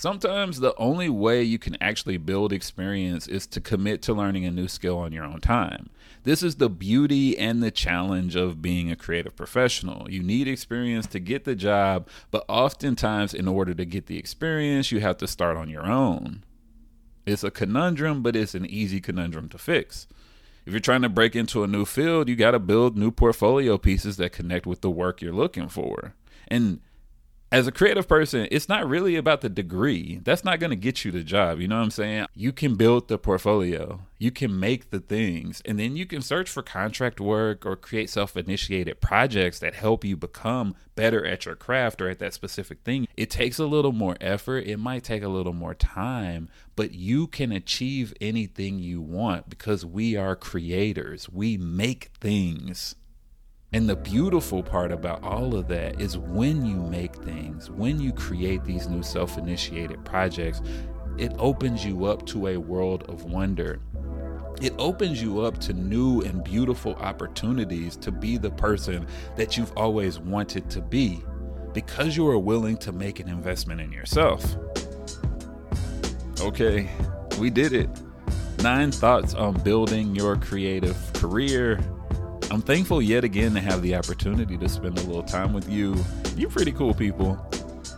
Sometimes 0.00 0.60
the 0.60 0.74
only 0.78 1.10
way 1.10 1.42
you 1.42 1.58
can 1.58 1.76
actually 1.78 2.16
build 2.16 2.54
experience 2.54 3.26
is 3.28 3.46
to 3.48 3.60
commit 3.60 4.00
to 4.00 4.14
learning 4.14 4.46
a 4.46 4.50
new 4.50 4.66
skill 4.66 4.96
on 4.96 5.12
your 5.12 5.24
own 5.24 5.42
time. 5.42 5.90
This 6.24 6.42
is 6.42 6.54
the 6.54 6.70
beauty 6.70 7.36
and 7.36 7.62
the 7.62 7.70
challenge 7.70 8.34
of 8.34 8.62
being 8.62 8.90
a 8.90 8.96
creative 8.96 9.36
professional. 9.36 10.10
You 10.10 10.22
need 10.22 10.48
experience 10.48 11.06
to 11.08 11.20
get 11.20 11.44
the 11.44 11.54
job, 11.54 12.08
but 12.30 12.46
oftentimes, 12.48 13.34
in 13.34 13.46
order 13.46 13.74
to 13.74 13.84
get 13.84 14.06
the 14.06 14.16
experience, 14.16 14.90
you 14.90 15.00
have 15.00 15.18
to 15.18 15.28
start 15.28 15.58
on 15.58 15.68
your 15.68 15.84
own. 15.84 16.44
It's 17.26 17.44
a 17.44 17.50
conundrum, 17.50 18.22
but 18.22 18.36
it's 18.36 18.54
an 18.54 18.64
easy 18.64 19.02
conundrum 19.02 19.50
to 19.50 19.58
fix 19.58 20.06
if 20.64 20.72
you're 20.72 20.80
trying 20.80 21.02
to 21.02 21.08
break 21.08 21.34
into 21.34 21.62
a 21.64 21.66
new 21.66 21.84
field, 21.84 22.28
you 22.28 22.36
got 22.36 22.52
to 22.52 22.58
build 22.58 22.96
new 22.96 23.10
portfolio 23.10 23.76
pieces 23.76 24.18
that 24.18 24.32
connect 24.32 24.66
with 24.66 24.82
the 24.82 24.90
work 24.90 25.20
you're 25.20 25.32
looking 25.32 25.68
for. 25.68 26.14
And 26.48 26.80
as 27.52 27.66
a 27.66 27.72
creative 27.72 28.06
person, 28.06 28.46
it's 28.52 28.68
not 28.68 28.88
really 28.88 29.16
about 29.16 29.40
the 29.40 29.48
degree. 29.48 30.20
That's 30.22 30.44
not 30.44 30.60
going 30.60 30.70
to 30.70 30.76
get 30.76 31.04
you 31.04 31.10
the 31.10 31.24
job. 31.24 31.58
You 31.58 31.66
know 31.66 31.78
what 31.78 31.84
I'm 31.84 31.90
saying? 31.90 32.26
You 32.34 32.52
can 32.52 32.76
build 32.76 33.08
the 33.08 33.18
portfolio, 33.18 34.02
you 34.18 34.30
can 34.30 34.58
make 34.60 34.90
the 34.90 35.00
things, 35.00 35.60
and 35.64 35.78
then 35.78 35.96
you 35.96 36.06
can 36.06 36.22
search 36.22 36.48
for 36.48 36.62
contract 36.62 37.20
work 37.20 37.66
or 37.66 37.74
create 37.74 38.08
self 38.08 38.36
initiated 38.36 39.00
projects 39.00 39.58
that 39.58 39.74
help 39.74 40.04
you 40.04 40.16
become 40.16 40.76
better 40.94 41.26
at 41.26 41.44
your 41.44 41.56
craft 41.56 42.00
or 42.00 42.08
at 42.08 42.20
that 42.20 42.34
specific 42.34 42.82
thing. 42.84 43.08
It 43.16 43.30
takes 43.30 43.58
a 43.58 43.66
little 43.66 43.92
more 43.92 44.16
effort, 44.20 44.66
it 44.66 44.76
might 44.76 45.02
take 45.02 45.24
a 45.24 45.28
little 45.28 45.52
more 45.52 45.74
time, 45.74 46.48
but 46.76 46.94
you 46.94 47.26
can 47.26 47.50
achieve 47.50 48.14
anything 48.20 48.78
you 48.78 49.00
want 49.00 49.50
because 49.50 49.84
we 49.84 50.16
are 50.16 50.36
creators. 50.36 51.28
We 51.28 51.56
make 51.56 52.10
things. 52.20 52.94
And 53.72 53.88
the 53.88 53.94
beautiful 53.94 54.64
part 54.64 54.90
about 54.90 55.22
all 55.22 55.54
of 55.54 55.68
that 55.68 56.00
is 56.00 56.18
when 56.18 56.66
you 56.66 56.74
make 56.74 57.14
things, 57.14 57.70
when 57.70 58.00
you 58.00 58.12
create 58.12 58.64
these 58.64 58.88
new 58.88 59.02
self 59.02 59.38
initiated 59.38 60.04
projects, 60.04 60.60
it 61.18 61.32
opens 61.38 61.84
you 61.84 62.06
up 62.06 62.26
to 62.26 62.48
a 62.48 62.56
world 62.56 63.04
of 63.08 63.24
wonder. 63.24 63.80
It 64.60 64.74
opens 64.78 65.22
you 65.22 65.42
up 65.42 65.58
to 65.60 65.72
new 65.72 66.20
and 66.22 66.42
beautiful 66.42 66.94
opportunities 66.96 67.96
to 67.98 68.10
be 68.10 68.36
the 68.38 68.50
person 68.50 69.06
that 69.36 69.56
you've 69.56 69.72
always 69.76 70.18
wanted 70.18 70.68
to 70.70 70.80
be 70.80 71.22
because 71.72 72.16
you 72.16 72.28
are 72.28 72.38
willing 72.38 72.76
to 72.78 72.90
make 72.90 73.20
an 73.20 73.28
investment 73.28 73.80
in 73.80 73.92
yourself. 73.92 74.56
Okay, 76.40 76.90
we 77.38 77.50
did 77.50 77.72
it. 77.72 77.88
Nine 78.62 78.90
thoughts 78.90 79.34
on 79.34 79.54
building 79.62 80.14
your 80.14 80.36
creative 80.36 80.96
career 81.14 81.78
I'm 82.50 82.62
thankful 82.62 83.00
yet 83.00 83.22
again 83.22 83.54
to 83.54 83.60
have 83.60 83.80
the 83.80 83.94
opportunity 83.94 84.58
to 84.58 84.68
spend 84.68 84.98
a 84.98 85.02
little 85.02 85.22
time 85.22 85.52
with 85.52 85.68
you. 85.68 85.96
You're 86.36 86.50
pretty 86.50 86.72
cool 86.72 86.92
people. 86.92 87.38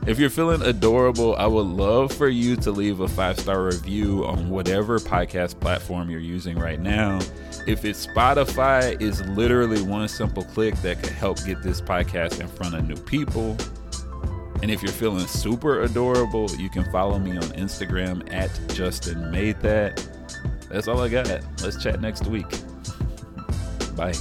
If 0.07 0.19
you're 0.19 0.31
feeling 0.31 0.63
adorable, 0.63 1.37
I 1.37 1.47
would 1.47 1.67
love 1.67 2.13
for 2.13 2.29
you 2.29 2.57
to 2.57 2.73
leave 2.73 3.01
a 3.01 3.09
five 3.09 3.39
star 3.39 3.63
review 3.63 4.25
on 4.27 4.51
whatever 4.51 4.99
podcast 4.99 5.61
platform 5.61 6.11
you're 6.11 6.21
using 6.21 6.59
right 6.59 6.81
now. 6.81 7.21
If 7.67 7.85
it's 7.85 8.05
Spotify, 8.05 9.01
it's 9.01 9.21
literally 9.21 9.81
one 9.81 10.09
simple 10.09 10.43
click 10.43 10.75
that 10.83 11.01
could 11.01 11.13
help 11.13 11.45
get 11.45 11.63
this 11.63 11.81
podcast 11.81 12.41
in 12.41 12.49
front 12.49 12.75
of 12.75 12.87
new 12.87 12.97
people. 12.97 13.57
And 14.61 14.71
if 14.71 14.83
you're 14.83 14.93
feeling 14.93 15.27
super 15.27 15.83
adorable, 15.83 16.51
you 16.57 16.69
can 16.69 16.85
follow 16.91 17.19
me 17.19 17.33
on 17.33 17.45
Instagram 17.53 18.33
at 18.33 18.51
Justin 18.75 19.31
Made 19.31 19.61
That. 19.61 20.05
That's 20.69 20.89
all 20.89 21.01
I 21.01 21.09
got. 21.09 21.29
Let's 21.63 21.83
chat 21.83 22.01
next 22.01 22.27
week. 22.27 22.51
Bye. 23.97 24.15